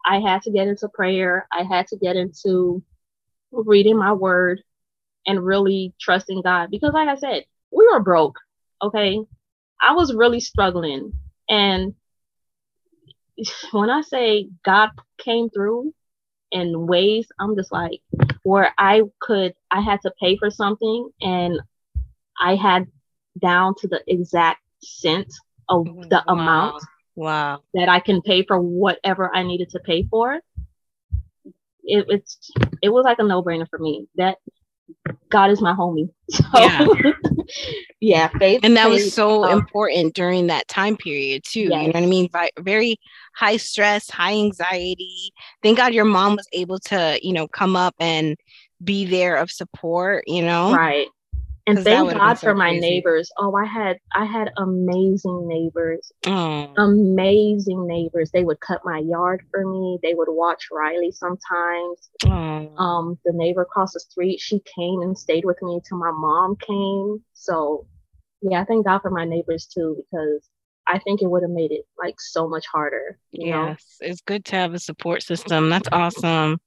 i 0.06 0.20
had 0.20 0.42
to 0.44 0.52
get 0.52 0.68
into 0.68 0.88
prayer. 0.90 1.48
I 1.52 1.64
had 1.64 1.88
to 1.88 1.98
get 1.98 2.16
into 2.16 2.84
reading 3.52 3.98
my 3.98 4.14
word 4.14 4.62
and 5.26 5.44
really 5.46 5.94
trusting 6.00 6.42
god 6.42 6.70
because 6.72 6.94
like 6.94 7.10
i 7.10 7.16
said 7.16 7.46
we 7.72 7.88
were 7.92 8.02
broke 8.02 8.38
okay? 8.82 9.20
I 9.82 9.94
was 9.94 10.14
really 10.14 10.40
struggling. 10.40 11.14
And 11.50 11.96
when 13.72 13.90
i 13.90 14.02
say 14.02 14.50
god 14.64 14.90
came 15.18 15.50
through 15.50 15.94
in 16.52 16.88
ways 16.88 17.28
i'm 17.40 17.56
just 17.56 17.72
like 17.72 18.02
where 18.44 18.72
I 18.78 19.02
could, 19.20 19.54
I 19.72 19.82
had 19.82 20.02
to 20.04 20.12
pay 20.22 20.38
for 20.38 20.52
something 20.52 21.10
and 21.20 21.60
I 22.40 22.56
had 22.56 22.86
down 23.42 23.74
to 23.80 23.88
the 23.88 24.02
exact 24.08 24.62
cent 24.82 25.34
of 25.68 25.88
oh 25.88 26.04
the 26.10 26.24
Wow. 26.28 26.34
amount 26.34 26.84
Wow. 27.16 27.62
that 27.74 27.90
I 27.90 28.00
can 28.00 28.22
pay 28.22 28.44
for 28.44 28.60
whatever 28.60 29.34
I 29.34 29.44
needed 29.44 29.70
to 29.72 29.80
pay 29.80 30.04
for. 30.10 30.40
It, 31.84 32.06
it's, 32.10 32.52
it 32.82 32.90
was 32.90 33.06
like 33.06 33.20
a 33.20 33.24
no 33.24 33.44
brainer 33.44 33.70
for 33.70 33.80
me 33.80 34.08
that 34.16 34.38
God 35.30 35.52
is 35.52 35.62
my 35.62 35.74
homie. 35.74 36.10
So 36.32 36.44
Yeah. 36.56 36.88
yeah, 38.00 38.28
faith. 38.40 38.62
And 38.64 38.76
that 38.78 38.90
was 38.90 39.14
so 39.14 39.44
um, 39.44 39.60
important 39.60 40.16
during 40.16 40.48
that 40.48 40.68
time 40.68 40.98
period 40.98 41.44
too. 41.46 41.62
You 41.62 41.70
know 41.70 41.86
what 41.88 41.96
I 41.98 42.06
mean? 42.06 42.30
Vi- 42.30 42.50
very 42.60 42.98
high 43.36 43.58
stress, 43.58 44.10
high 44.10 44.34
anxiety. 44.34 45.32
Thank 45.62 45.78
God 45.78 45.94
your 45.94 46.06
mom 46.06 46.36
was 46.36 46.48
able 46.54 46.80
to, 46.80 47.20
you 47.22 47.34
know, 47.34 47.48
come 47.48 47.76
up 47.76 47.96
and 48.00 48.36
be 48.84 49.06
there 49.06 49.38
of 49.38 49.52
support, 49.52 50.24
you 50.28 50.42
know? 50.42 50.74
right. 50.74 51.08
And 51.68 51.80
thank 51.80 52.12
God 52.12 52.36
so 52.36 52.48
for 52.48 52.56
my 52.56 52.70
crazy. 52.70 52.82
neighbors. 52.82 53.32
Oh, 53.38 53.56
I 53.56 53.66
had 53.66 53.98
I 54.14 54.26
had 54.26 54.52
amazing 54.58 55.48
neighbors. 55.48 56.12
Amazing 56.78 57.88
neighbors. 57.88 58.30
They 58.32 58.44
would 58.44 58.60
cut 58.60 58.82
my 58.86 59.00
yard 59.00 59.44
for 59.50 59.66
me. 59.66 59.98
They 60.04 60.14
would 60.14 60.28
watch 60.30 60.68
Riley 60.72 61.12
sometimes. 61.12 62.10
Um, 62.78 63.18
the 63.26 63.32
neighbor 63.34 63.62
across 63.62 63.94
the 63.94 64.00
street, 64.00 64.40
she 64.40 64.62
came 64.76 65.02
and 65.02 65.18
stayed 65.18 65.46
with 65.46 65.62
me 65.62 65.76
until 65.76 65.98
my 65.98 66.12
mom 66.12 66.56
came. 66.58 67.24
So 67.34 67.88
yeah, 68.42 68.62
I 68.62 68.66
thank 68.66 68.86
God 68.86 69.00
for 69.00 69.10
my 69.10 69.26
neighbors 69.26 69.66
too, 69.66 69.96
because 69.98 70.48
I 70.88 71.00
think 71.00 71.22
it 71.22 71.28
would 71.28 71.42
have 71.42 71.52
made 71.52 71.72
it 71.72 71.86
like 71.98 72.20
so 72.20 72.48
much 72.48 72.66
harder. 72.68 73.18
You 73.32 73.50
know? 73.52 73.68
yes. 73.68 73.98
It's 74.02 74.22
good 74.22 74.46
to 74.46 74.56
have 74.56 74.74
a 74.74 74.80
support 74.80 75.24
system. 75.24 75.70
That's 75.70 75.90
awesome. 75.92 76.60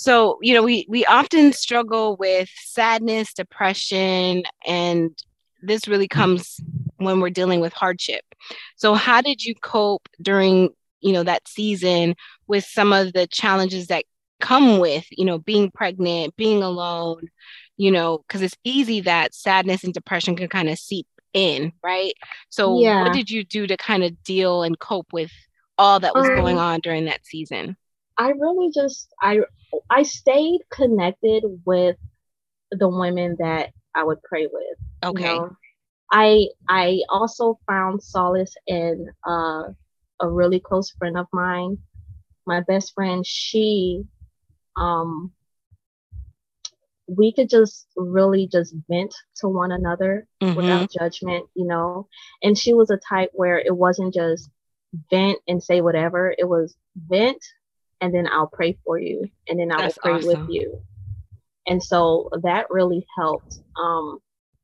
So, 0.00 0.38
you 0.42 0.54
know, 0.54 0.62
we 0.62 0.86
we 0.88 1.04
often 1.06 1.52
struggle 1.52 2.16
with 2.16 2.48
sadness, 2.56 3.34
depression, 3.34 4.44
and 4.64 5.10
this 5.60 5.88
really 5.88 6.06
comes 6.06 6.62
when 6.98 7.20
we're 7.20 7.30
dealing 7.30 7.60
with 7.60 7.72
hardship. 7.72 8.22
So, 8.76 8.94
how 8.94 9.20
did 9.20 9.44
you 9.44 9.54
cope 9.56 10.08
during, 10.22 10.70
you 11.00 11.12
know, 11.12 11.24
that 11.24 11.48
season 11.48 12.14
with 12.46 12.64
some 12.64 12.92
of 12.92 13.12
the 13.12 13.26
challenges 13.26 13.88
that 13.88 14.04
come 14.40 14.78
with, 14.78 15.04
you 15.10 15.24
know, 15.24 15.38
being 15.38 15.70
pregnant, 15.72 16.36
being 16.36 16.62
alone, 16.62 17.28
you 17.76 17.90
know, 17.90 18.18
because 18.18 18.42
it's 18.42 18.56
easy 18.62 19.00
that 19.00 19.34
sadness 19.34 19.82
and 19.82 19.92
depression 19.94 20.36
can 20.36 20.48
kind 20.48 20.68
of 20.68 20.78
seep 20.78 21.08
in, 21.34 21.72
right? 21.82 22.14
So, 22.50 22.78
Yeah. 22.78 23.02
what 23.02 23.12
did 23.12 23.30
you 23.30 23.44
do 23.44 23.66
to 23.66 23.76
kind 23.76 24.04
of 24.04 24.22
deal 24.22 24.62
and 24.62 24.78
cope 24.78 25.12
with 25.12 25.32
all 25.76 26.00
that 26.00 26.14
was 26.14 26.28
going 26.30 26.56
Um, 26.56 26.64
on 26.64 26.80
during 26.80 27.06
that 27.06 27.26
season? 27.26 27.76
I 28.18 28.30
really 28.30 28.70
just 28.74 29.12
I 29.22 29.40
I 29.90 30.02
stayed 30.02 30.60
connected 30.70 31.44
with 31.66 31.96
the 32.72 32.88
women 32.88 33.36
that 33.40 33.70
I 33.94 34.04
would 34.04 34.22
pray 34.22 34.46
with. 34.52 34.78
you 35.10 35.18
Okay. 35.18 35.20
know. 35.20 35.56
I 36.12 36.48
I 36.68 37.00
also 37.10 37.58
found 37.66 38.02
solace 38.02 38.56
in 38.66 39.08
uh, 39.26 39.64
a 40.20 40.28
really 40.28 40.60
close 40.60 40.90
friend 40.92 41.16
of 41.18 41.26
mine. 41.32 41.78
My 42.46 42.60
best 42.60 42.94
friend, 42.94 43.24
she 43.26 44.04
um 44.76 45.32
we 47.08 47.32
could 47.32 47.48
just 47.50 47.86
really 47.96 48.48
just 48.50 48.74
vent 48.88 49.14
to 49.36 49.48
one 49.48 49.72
another 49.72 50.26
Mhm. 50.40 50.54
without 50.54 50.90
judgment, 50.90 51.46
you 51.54 51.66
know. 51.66 52.00
And 52.34 52.46
she 52.46 52.64
was 52.64 52.90
a 52.90 52.90
type 53.08 53.30
where 53.34 53.58
it 53.58 53.66
wasn't 53.76 54.06
just 54.14 54.50
vent 55.10 55.38
and 55.46 55.62
say 55.62 55.80
whatever. 55.80 56.34
It 56.36 56.48
was 56.48 56.76
vent 56.96 57.42
and 58.00 58.14
then 58.14 58.26
I'll 58.28 58.48
pray 58.52 58.78
for 58.84 58.98
you 58.98 59.28
and 59.48 59.58
then 59.58 59.72
I 59.72 59.82
That's 59.82 59.98
pray 59.98 60.14
awesome. 60.14 60.26
with 60.26 60.40
you. 60.48 60.80
And 61.66 61.82
so 61.82 62.30
that 62.42 62.70
really 62.70 63.06
helped. 63.16 63.60
Um 63.78 64.18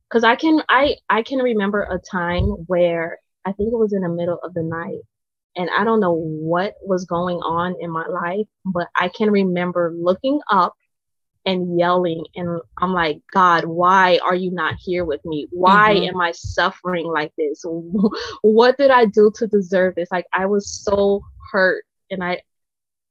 because 0.09 0.23
I 0.23 0.35
can 0.35 0.61
I 0.69 0.95
I 1.09 1.23
can 1.23 1.39
remember 1.39 1.81
a 1.83 1.99
time 1.99 2.43
where 2.67 3.19
I 3.45 3.51
think 3.53 3.73
it 3.73 3.77
was 3.77 3.93
in 3.93 4.01
the 4.01 4.09
middle 4.09 4.39
of 4.43 4.53
the 4.53 4.63
night 4.63 5.01
and 5.55 5.69
I 5.77 5.83
don't 5.83 5.99
know 5.99 6.13
what 6.13 6.75
was 6.85 7.05
going 7.05 7.37
on 7.37 7.75
in 7.79 7.89
my 7.91 8.05
life, 8.07 8.47
but 8.65 8.87
I 8.95 9.09
can 9.09 9.31
remember 9.31 9.93
looking 9.97 10.39
up 10.51 10.75
and 11.45 11.77
yelling 11.79 12.25
and 12.35 12.59
I'm 12.79 12.93
like, 12.93 13.19
God, 13.33 13.65
why 13.65 14.19
are 14.23 14.35
you 14.35 14.51
not 14.51 14.75
here 14.79 15.05
with 15.05 15.23
me? 15.25 15.47
Why 15.51 15.93
Mhm. 15.93 16.07
am 16.07 16.19
I 16.21 16.31
suffering 16.33 17.07
like 17.07 17.33
this? 17.37 17.63
What 18.41 18.77
did 18.77 18.91
I 18.91 19.05
do 19.05 19.31
to 19.35 19.47
deserve 19.47 19.95
this? 19.95 20.09
Like 20.11 20.25
I 20.33 20.45
was 20.45 20.69
so 20.69 21.21
hurt 21.51 21.83
and 22.09 22.23
I 22.23 22.41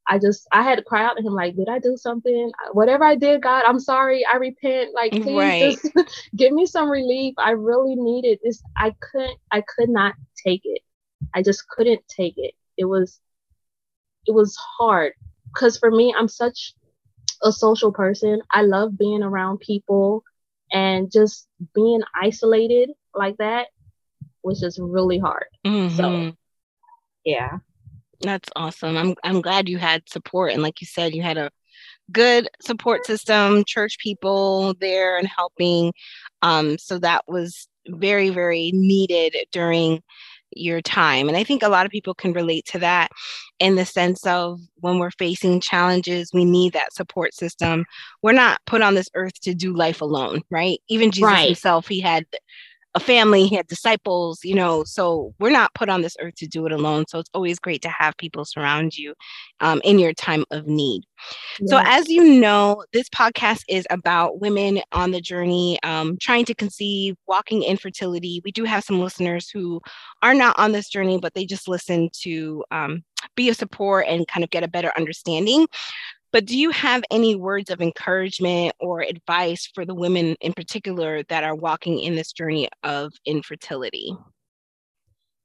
I 0.06 0.18
just 0.18 0.46
I 0.52 0.62
had 0.62 0.76
to 0.76 0.84
cry 0.84 1.04
out 1.04 1.16
to 1.16 1.22
him 1.22 1.32
like, 1.32 1.56
did 1.56 1.68
I 1.68 1.78
do 1.78 1.96
something? 1.96 2.52
Whatever 2.72 3.04
I 3.04 3.16
did, 3.16 3.42
God, 3.42 3.64
I'm 3.66 3.80
sorry. 3.80 4.24
I 4.24 4.36
repent. 4.36 4.90
Like 4.94 5.12
please 5.12 5.36
Right. 5.36 5.60
just 5.60 5.90
give 6.36 6.52
me 6.52 6.66
some 6.66 6.90
relief. 6.90 7.34
I 7.38 7.50
really 7.50 7.94
needed 7.96 8.38
this. 8.42 8.62
I 8.76 8.94
couldn't 9.00 9.38
I 9.50 9.62
could 9.62 9.88
not 9.88 10.14
take 10.44 10.62
it. 10.64 10.82
I 11.34 11.42
just 11.42 11.66
couldn't 11.68 12.02
take 12.08 12.34
it. 12.36 12.54
It 12.76 12.84
was 12.84 13.20
it 14.26 14.32
was 14.32 14.56
hard 14.78 15.12
because 15.52 15.78
for 15.78 15.90
me, 15.90 16.14
I'm 16.16 16.28
such 16.28 16.74
a 17.42 17.52
social 17.52 17.92
person. 17.92 18.40
I 18.50 18.62
love 18.62 18.98
being 18.98 19.22
around 19.22 19.60
people 19.60 20.24
and 20.72 21.10
just 21.10 21.46
being 21.74 22.02
isolated 22.14 22.90
like 23.14 23.36
that 23.38 23.68
was 24.42 24.60
just 24.60 24.78
really 24.80 25.18
hard. 25.18 25.46
Mhm. 25.64 26.36
Yeah. 27.24 27.58
That's 28.20 28.48
awesome. 28.56 28.96
I'm 28.96 29.14
I'm 29.24 29.40
glad 29.40 29.68
you 29.68 29.78
had 29.78 30.08
support 30.08 30.52
and 30.52 30.62
like 30.62 30.80
you 30.80 30.86
said 30.86 31.14
you 31.14 31.22
had 31.22 31.38
a 31.38 31.50
good 32.12 32.48
support 32.62 33.06
system, 33.06 33.64
church 33.66 33.98
people 33.98 34.74
there 34.80 35.18
and 35.18 35.26
helping 35.26 35.92
um 36.42 36.78
so 36.78 36.98
that 36.98 37.24
was 37.26 37.68
very 37.88 38.30
very 38.30 38.70
needed 38.72 39.36
during 39.52 40.02
your 40.56 40.80
time. 40.80 41.28
And 41.28 41.36
I 41.36 41.44
think 41.44 41.62
a 41.62 41.68
lot 41.68 41.86
of 41.86 41.92
people 41.92 42.14
can 42.14 42.32
relate 42.32 42.64
to 42.66 42.78
that 42.78 43.10
in 43.58 43.76
the 43.76 43.84
sense 43.84 44.26
of 44.26 44.60
when 44.76 44.98
we're 44.98 45.10
facing 45.12 45.60
challenges, 45.60 46.30
we 46.32 46.44
need 46.44 46.72
that 46.72 46.92
support 46.92 47.34
system. 47.34 47.84
We're 48.22 48.32
not 48.32 48.60
put 48.66 48.82
on 48.82 48.94
this 48.94 49.08
earth 49.14 49.40
to 49.42 49.54
do 49.54 49.74
life 49.74 50.00
alone, 50.00 50.42
right? 50.50 50.78
Even 50.88 51.10
Jesus 51.10 51.26
right. 51.26 51.46
himself, 51.46 51.88
he 51.88 52.00
had 52.00 52.24
a 52.94 53.00
family, 53.00 53.46
he 53.46 53.56
had 53.56 53.66
disciples, 53.66 54.40
you 54.44 54.54
know, 54.54 54.84
so 54.84 55.34
we're 55.40 55.50
not 55.50 55.74
put 55.74 55.88
on 55.88 56.02
this 56.02 56.16
earth 56.20 56.36
to 56.36 56.46
do 56.46 56.64
it 56.66 56.72
alone. 56.72 57.04
So 57.08 57.18
it's 57.18 57.30
always 57.34 57.58
great 57.58 57.82
to 57.82 57.88
have 57.88 58.16
people 58.16 58.44
surround 58.44 58.96
you 58.96 59.14
um, 59.60 59.80
in 59.84 59.98
your 59.98 60.12
time 60.12 60.44
of 60.50 60.66
need. 60.66 61.02
Yeah. 61.60 61.66
So, 61.66 61.82
as 61.84 62.08
you 62.08 62.22
know, 62.40 62.84
this 62.92 63.08
podcast 63.08 63.62
is 63.68 63.86
about 63.90 64.40
women 64.40 64.80
on 64.92 65.10
the 65.10 65.20
journey, 65.20 65.78
um, 65.82 66.16
trying 66.20 66.44
to 66.46 66.54
conceive, 66.54 67.16
walking 67.26 67.62
infertility. 67.62 68.40
We 68.44 68.52
do 68.52 68.64
have 68.64 68.84
some 68.84 69.00
listeners 69.00 69.50
who 69.50 69.80
are 70.22 70.34
not 70.34 70.58
on 70.58 70.72
this 70.72 70.88
journey, 70.88 71.18
but 71.18 71.34
they 71.34 71.46
just 71.46 71.68
listen 71.68 72.10
to 72.22 72.64
um, 72.70 73.02
be 73.34 73.48
a 73.48 73.54
support 73.54 74.06
and 74.08 74.28
kind 74.28 74.44
of 74.44 74.50
get 74.50 74.62
a 74.62 74.68
better 74.68 74.92
understanding. 74.96 75.66
But 76.34 76.46
do 76.46 76.58
you 76.58 76.70
have 76.70 77.04
any 77.12 77.36
words 77.36 77.70
of 77.70 77.80
encouragement 77.80 78.74
or 78.80 79.02
advice 79.02 79.70
for 79.72 79.86
the 79.86 79.94
women 79.94 80.34
in 80.40 80.52
particular 80.52 81.22
that 81.28 81.44
are 81.44 81.54
walking 81.54 82.00
in 82.00 82.16
this 82.16 82.32
journey 82.32 82.68
of 82.82 83.12
infertility? 83.24 84.16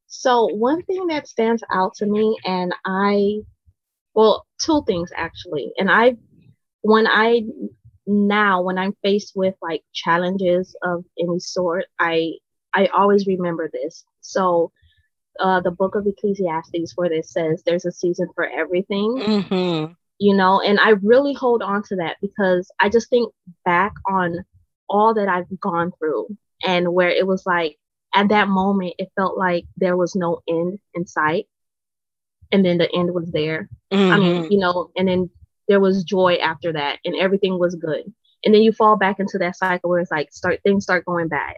So, 0.07 0.47
one 0.47 0.81
thing 0.81 1.05
that 1.09 1.27
stands 1.27 1.61
out 1.71 1.93
to 1.97 2.07
me, 2.07 2.35
and 2.43 2.73
I, 2.87 3.41
well, 4.15 4.47
two 4.59 4.81
things 4.87 5.11
actually. 5.15 5.71
And 5.77 5.91
I, 5.91 6.15
when 6.81 7.05
I, 7.05 7.43
now, 8.07 8.63
when 8.63 8.79
I'm 8.79 8.95
faced 9.03 9.33
with 9.35 9.53
like 9.61 9.83
challenges 9.93 10.75
of 10.81 11.05
any 11.19 11.37
sort, 11.37 11.85
I, 11.99 12.31
I 12.73 12.87
always 12.87 13.27
remember 13.27 13.69
this. 13.71 14.03
So, 14.21 14.71
uh, 15.39 15.61
the 15.61 15.69
book 15.69 15.93
of 15.93 16.07
Ecclesiastes, 16.07 16.93
where 16.95 17.13
it 17.13 17.27
says 17.27 17.61
there's 17.63 17.85
a 17.85 17.91
season 17.91 18.29
for 18.33 18.49
everything. 18.49 19.19
Mm-hmm 19.19 19.93
you 20.19 20.35
know, 20.35 20.61
and 20.61 20.79
I 20.79 20.91
really 21.01 21.33
hold 21.33 21.61
on 21.61 21.81
to 21.83 21.95
that 21.97 22.17
because 22.21 22.69
I 22.79 22.89
just 22.89 23.09
think 23.09 23.33
back 23.63 23.93
on 24.05 24.43
all 24.89 25.13
that 25.13 25.29
I've 25.29 25.59
gone 25.59 25.91
through 25.97 26.27
and 26.65 26.93
where 26.93 27.09
it 27.09 27.25
was 27.25 27.45
like 27.45 27.77
at 28.13 28.29
that 28.29 28.49
moment 28.49 28.95
it 28.97 29.09
felt 29.15 29.37
like 29.37 29.65
there 29.77 29.95
was 29.95 30.15
no 30.15 30.41
end 30.47 30.79
in 30.93 31.07
sight 31.07 31.47
and 32.51 32.65
then 32.65 32.77
the 32.77 32.93
end 32.93 33.13
was 33.13 33.31
there. 33.31 33.69
Mm-hmm. 33.93 34.11
I 34.11 34.17
mean, 34.17 34.43
mm-hmm. 34.43 34.51
you 34.51 34.57
know, 34.59 34.91
and 34.97 35.07
then 35.07 35.29
there 35.67 35.79
was 35.79 36.03
joy 36.03 36.35
after 36.35 36.73
that 36.73 36.99
and 37.05 37.15
everything 37.15 37.57
was 37.57 37.75
good. 37.75 38.03
And 38.43 38.53
then 38.53 38.61
you 38.61 38.73
fall 38.73 38.97
back 38.97 39.19
into 39.19 39.37
that 39.37 39.55
cycle 39.55 39.89
where 39.89 39.99
it's 39.99 40.11
like 40.11 40.33
start 40.33 40.59
things 40.63 40.83
start 40.83 41.05
going 41.05 41.29
bad. 41.29 41.55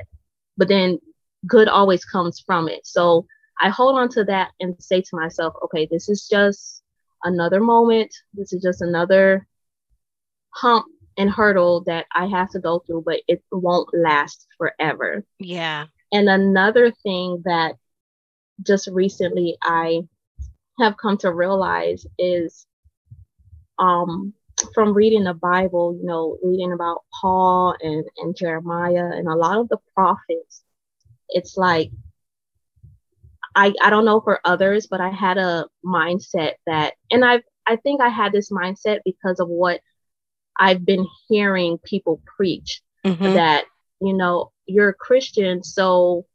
But 0.57 0.67
then 0.67 0.99
good 1.47 1.67
always 1.67 2.05
comes 2.05 2.39
from 2.39 2.67
it. 2.67 2.85
So 2.85 3.25
I 3.59 3.69
hold 3.69 3.97
on 3.97 4.09
to 4.09 4.23
that 4.25 4.51
and 4.59 4.75
say 4.79 5.01
to 5.01 5.15
myself, 5.15 5.53
okay, 5.63 5.87
this 5.89 6.09
is 6.09 6.27
just 6.27 6.80
another 7.23 7.59
moment. 7.59 8.13
This 8.33 8.53
is 8.53 8.61
just 8.61 8.81
another 8.81 9.47
hump 10.49 10.85
and 11.17 11.29
hurdle 11.29 11.83
that 11.85 12.05
I 12.13 12.27
have 12.27 12.49
to 12.51 12.59
go 12.59 12.79
through, 12.79 13.03
but 13.05 13.21
it 13.27 13.43
won't 13.51 13.89
last 13.93 14.47
forever. 14.57 15.25
Yeah. 15.39 15.87
And 16.11 16.29
another 16.29 16.91
thing 17.03 17.41
that 17.45 17.75
just 18.63 18.87
recently 18.91 19.57
I 19.61 20.01
have 20.79 20.97
come 20.97 21.17
to 21.17 21.33
realize 21.33 22.05
is 22.17 22.65
um 23.79 24.33
from 24.73 24.93
reading 24.93 25.23
the 25.23 25.33
Bible, 25.33 25.97
you 25.99 26.05
know, 26.05 26.37
reading 26.43 26.71
about 26.71 27.03
Paul 27.19 27.75
and, 27.81 28.05
and 28.17 28.35
Jeremiah 28.35 29.11
and 29.13 29.27
a 29.27 29.35
lot 29.35 29.57
of 29.57 29.69
the 29.69 29.77
prophets, 29.95 30.63
it's 31.29 31.57
like 31.57 31.91
I, 33.53 33.73
I 33.81 33.89
don't 33.89 34.05
know 34.05 34.21
for 34.21 34.39
others, 34.45 34.87
but 34.89 35.01
I 35.01 35.09
had 35.09 35.37
a 35.37 35.67
mindset 35.85 36.53
that, 36.65 36.93
and 37.09 37.25
I 37.25 37.41
I 37.67 37.75
think 37.75 38.01
I 38.01 38.09
had 38.09 38.31
this 38.31 38.51
mindset 38.51 38.99
because 39.05 39.39
of 39.39 39.47
what 39.47 39.81
I've 40.57 40.85
been 40.85 41.07
hearing 41.27 41.77
people 41.83 42.21
preach 42.37 42.81
mm-hmm. 43.05 43.23
that, 43.23 43.65
you 44.01 44.13
know, 44.13 44.51
you're 44.65 44.89
a 44.89 44.93
Christian, 44.93 45.63
so 45.63 46.25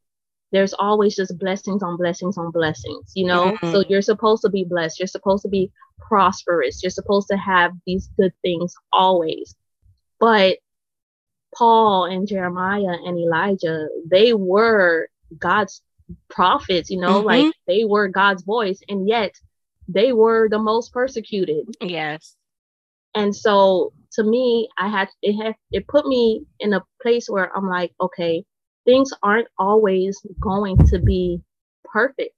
there's 0.52 0.72
always 0.72 1.16
just 1.16 1.38
blessings 1.38 1.82
on 1.82 1.96
blessings 1.96 2.38
on 2.38 2.50
blessings, 2.52 3.12
you 3.14 3.26
know? 3.26 3.52
Mm-hmm. 3.52 3.72
So 3.72 3.84
you're 3.88 4.02
supposed 4.02 4.42
to 4.42 4.48
be 4.48 4.64
blessed. 4.64 5.00
You're 5.00 5.06
supposed 5.08 5.42
to 5.42 5.48
be 5.48 5.70
prosperous. 5.98 6.82
You're 6.82 6.90
supposed 6.90 7.28
to 7.28 7.36
have 7.36 7.72
these 7.86 8.08
good 8.16 8.32
things 8.42 8.74
always. 8.92 9.54
But 10.20 10.58
Paul 11.54 12.04
and 12.04 12.28
Jeremiah 12.28 12.96
and 13.04 13.18
Elijah, 13.18 13.88
they 14.08 14.32
were 14.32 15.08
God's 15.38 15.82
prophets, 16.28 16.90
you 16.90 17.00
know, 17.00 17.18
mm-hmm. 17.18 17.26
like 17.26 17.54
they 17.66 17.84
were 17.84 18.08
God's 18.08 18.42
voice, 18.42 18.80
and 18.88 19.08
yet 19.08 19.32
they 19.88 20.12
were 20.12 20.48
the 20.48 20.58
most 20.58 20.92
persecuted. 20.92 21.66
Yes. 21.80 22.36
And 23.14 23.34
so 23.34 23.92
to 24.12 24.24
me, 24.24 24.68
I 24.78 24.88
had 24.88 25.08
it 25.22 25.34
had 25.34 25.54
it 25.72 25.86
put 25.86 26.06
me 26.06 26.44
in 26.60 26.72
a 26.74 26.84
place 27.00 27.28
where 27.28 27.54
I'm 27.56 27.68
like, 27.68 27.92
okay, 28.00 28.44
things 28.84 29.12
aren't 29.22 29.48
always 29.58 30.20
going 30.40 30.76
to 30.88 30.98
be 30.98 31.40
perfect. 31.84 32.34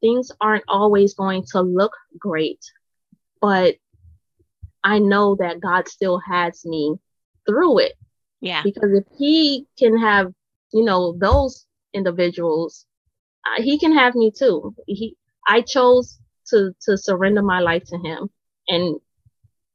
Things 0.00 0.30
aren't 0.40 0.64
always 0.68 1.14
going 1.14 1.44
to 1.52 1.60
look 1.60 1.92
great, 2.18 2.60
but 3.40 3.76
I 4.82 4.98
know 4.98 5.36
that 5.36 5.60
God 5.60 5.86
still 5.88 6.20
has 6.28 6.64
me 6.64 6.96
through 7.46 7.78
it. 7.78 7.92
Yeah. 8.40 8.62
Because 8.64 8.92
if 8.92 9.04
he 9.16 9.66
can 9.78 9.96
have, 9.98 10.32
you 10.72 10.84
know, 10.84 11.16
those 11.18 11.64
individuals, 11.94 12.86
uh, 13.46 13.62
he 13.62 13.78
can 13.78 13.92
have 13.94 14.14
me 14.14 14.32
too. 14.36 14.74
He, 14.86 15.16
I 15.46 15.62
chose 15.62 16.18
to 16.48 16.72
to 16.82 16.96
surrender 16.96 17.42
my 17.42 17.60
life 17.60 17.84
to 17.86 17.98
him, 17.98 18.30
and 18.68 19.00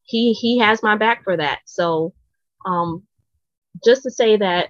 he 0.03 0.33
he 0.33 0.59
has 0.59 0.83
my 0.83 0.97
back 0.97 1.23
for 1.23 1.37
that. 1.37 1.59
So, 1.65 2.13
um, 2.65 3.03
just 3.83 4.03
to 4.03 4.11
say 4.11 4.37
that 4.37 4.69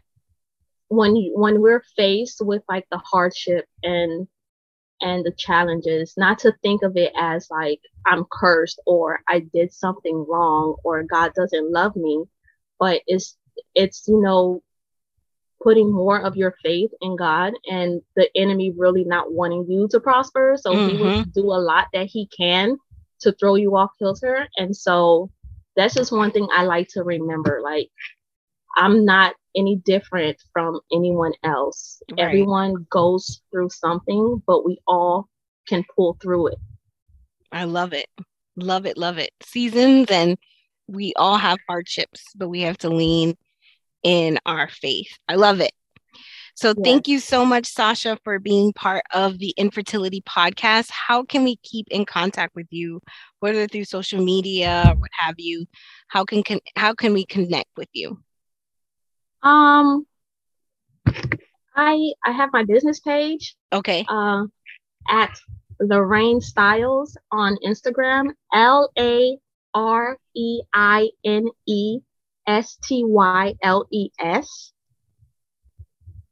when 0.89 1.15
when 1.35 1.61
we're 1.61 1.83
faced 1.95 2.41
with 2.41 2.63
like 2.69 2.87
the 2.91 2.97
hardship 2.99 3.65
and 3.83 4.27
and 5.01 5.25
the 5.25 5.31
challenges, 5.37 6.13
not 6.17 6.39
to 6.39 6.53
think 6.63 6.81
of 6.83 6.97
it 6.97 7.13
as 7.19 7.47
like 7.51 7.79
I'm 8.05 8.25
cursed 8.31 8.81
or 8.87 9.19
I 9.27 9.41
did 9.53 9.71
something 9.73 10.25
wrong 10.27 10.75
or 10.83 11.03
God 11.03 11.33
doesn't 11.35 11.71
love 11.71 11.95
me, 11.95 12.23
but 12.79 13.01
it's 13.07 13.37
it's 13.75 14.05
you 14.07 14.21
know 14.21 14.63
putting 15.61 15.91
more 15.91 16.19
of 16.19 16.35
your 16.35 16.55
faith 16.63 16.91
in 17.01 17.15
God 17.15 17.53
and 17.69 18.01
the 18.15 18.29
enemy 18.35 18.73
really 18.75 19.03
not 19.03 19.31
wanting 19.31 19.65
you 19.67 19.87
to 19.91 19.99
prosper. 19.99 20.55
So 20.59 20.71
mm-hmm. 20.71 20.89
he 20.89 21.01
will 21.01 21.11
mm-hmm. 21.11 21.29
do 21.33 21.45
a 21.45 21.59
lot 21.59 21.87
that 21.93 22.07
he 22.07 22.27
can 22.27 22.77
to 23.21 23.31
throw 23.33 23.55
you 23.55 23.75
off 23.75 23.91
kilter. 23.97 24.47
And 24.57 24.75
so 24.75 25.31
that's 25.75 25.95
just 25.95 26.11
one 26.11 26.31
thing 26.31 26.47
I 26.51 26.63
like 26.63 26.87
to 26.89 27.03
remember. 27.03 27.61
Like, 27.63 27.89
I'm 28.75 29.05
not 29.05 29.35
any 29.55 29.77
different 29.77 30.37
from 30.53 30.79
anyone 30.91 31.33
else. 31.43 32.01
Right. 32.11 32.19
Everyone 32.19 32.85
goes 32.91 33.41
through 33.51 33.69
something, 33.71 34.41
but 34.45 34.65
we 34.65 34.79
all 34.87 35.27
can 35.67 35.83
pull 35.95 36.17
through 36.21 36.47
it. 36.47 36.59
I 37.51 37.63
love 37.63 37.93
it. 37.93 38.07
Love 38.55 38.85
it. 38.85 38.97
Love 38.97 39.17
it. 39.17 39.31
Seasons 39.41 40.09
and 40.11 40.37
we 40.87 41.13
all 41.15 41.37
have 41.37 41.57
hardships, 41.67 42.23
but 42.35 42.49
we 42.49 42.61
have 42.61 42.77
to 42.79 42.89
lean 42.89 43.35
in 44.07 44.39
our 44.45 44.69
faith. 44.69 45.09
I 45.27 45.35
love 45.35 45.59
it. 45.59 45.73
So 46.55 46.69
yes. 46.69 46.77
thank 46.81 47.07
you 47.09 47.19
so 47.19 47.45
much, 47.45 47.67
Sasha, 47.67 48.17
for 48.23 48.39
being 48.39 48.71
part 48.71 49.03
of 49.13 49.37
the 49.37 49.53
infertility 49.57 50.21
podcast. 50.21 50.89
How 50.89 51.23
can 51.23 51.43
we 51.43 51.57
keep 51.57 51.87
in 51.91 52.05
contact 52.05 52.55
with 52.55 52.67
you, 52.71 53.01
whether 53.41 53.67
through 53.67 53.83
social 53.83 54.23
media, 54.23 54.85
or 54.87 54.95
what 54.95 55.11
have 55.19 55.35
you? 55.37 55.65
How 56.07 56.23
can, 56.23 56.41
can 56.41 56.59
how 56.75 56.93
can 56.93 57.13
we 57.13 57.25
connect 57.25 57.69
with 57.75 57.89
you? 57.91 58.17
Um, 59.43 60.07
I 61.75 62.13
I 62.25 62.31
have 62.31 62.49
my 62.53 62.63
business 62.63 63.01
page. 63.01 63.55
Okay. 63.73 64.05
Uh, 64.07 64.45
at 65.09 65.37
Lareine 65.81 66.41
Styles 66.41 67.17
on 67.29 67.57
Instagram. 67.63 68.31
L 68.53 68.89
A 68.97 69.37
R 69.75 70.17
E 70.33 70.61
I 70.73 71.09
N 71.25 71.49
E 71.67 71.99
S 72.47 72.77
T 72.83 73.03
Y 73.05 73.53
L 73.61 73.85
E 73.91 74.09
S. 74.19 74.71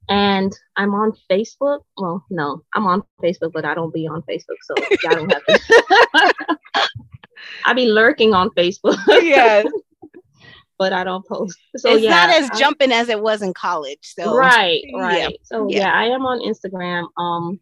And 0.07 0.55
I'm 0.75 0.93
on 0.93 1.13
Facebook. 1.29 1.79
Well, 1.97 2.23
no, 2.29 2.61
I'm 2.73 2.85
on 2.85 3.03
Facebook, 3.23 3.51
but 3.53 3.65
I 3.65 3.73
don't 3.73 3.93
be 3.93 4.07
on 4.07 4.21
Facebook, 4.23 4.57
so 4.61 4.75
I 4.77 5.13
don't 5.13 5.31
have 5.31 5.45
to. 5.45 6.57
I 7.65 7.73
be 7.73 7.87
lurking 7.87 8.33
on 8.33 8.51
Facebook. 8.51 8.97
yes. 9.07 9.65
but 10.77 10.93
I 10.93 11.03
don't 11.03 11.25
post. 11.25 11.57
So 11.77 11.93
it's 11.93 12.03
yeah, 12.03 12.11
not 12.11 12.29
as 12.29 12.49
I, 12.51 12.59
jumping 12.59 12.91
as 12.91 13.09
it 13.09 13.19
was 13.19 13.41
in 13.41 13.53
college. 13.53 13.99
So 14.01 14.35
right, 14.35 14.83
right. 14.93 15.21
Yeah. 15.21 15.29
So 15.43 15.67
yeah. 15.69 15.79
yeah, 15.79 15.93
I 15.93 16.05
am 16.05 16.25
on 16.25 16.39
Instagram 16.39 17.07
um 17.17 17.59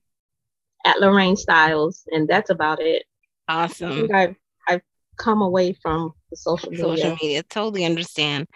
at 0.85 0.97
Lareine 0.97 1.37
Styles, 1.37 2.03
and 2.11 2.27
that's 2.27 2.49
about 2.49 2.81
it. 2.81 3.03
Awesome. 3.47 4.09
I've 4.13 4.35
I've 4.67 4.81
come 5.17 5.41
away 5.41 5.73
from 5.81 6.13
the 6.33 6.37
social 6.37 6.69
media. 6.71 6.85
Social 6.87 7.17
media, 7.21 7.43
totally 7.43 7.85
understand. 7.85 8.47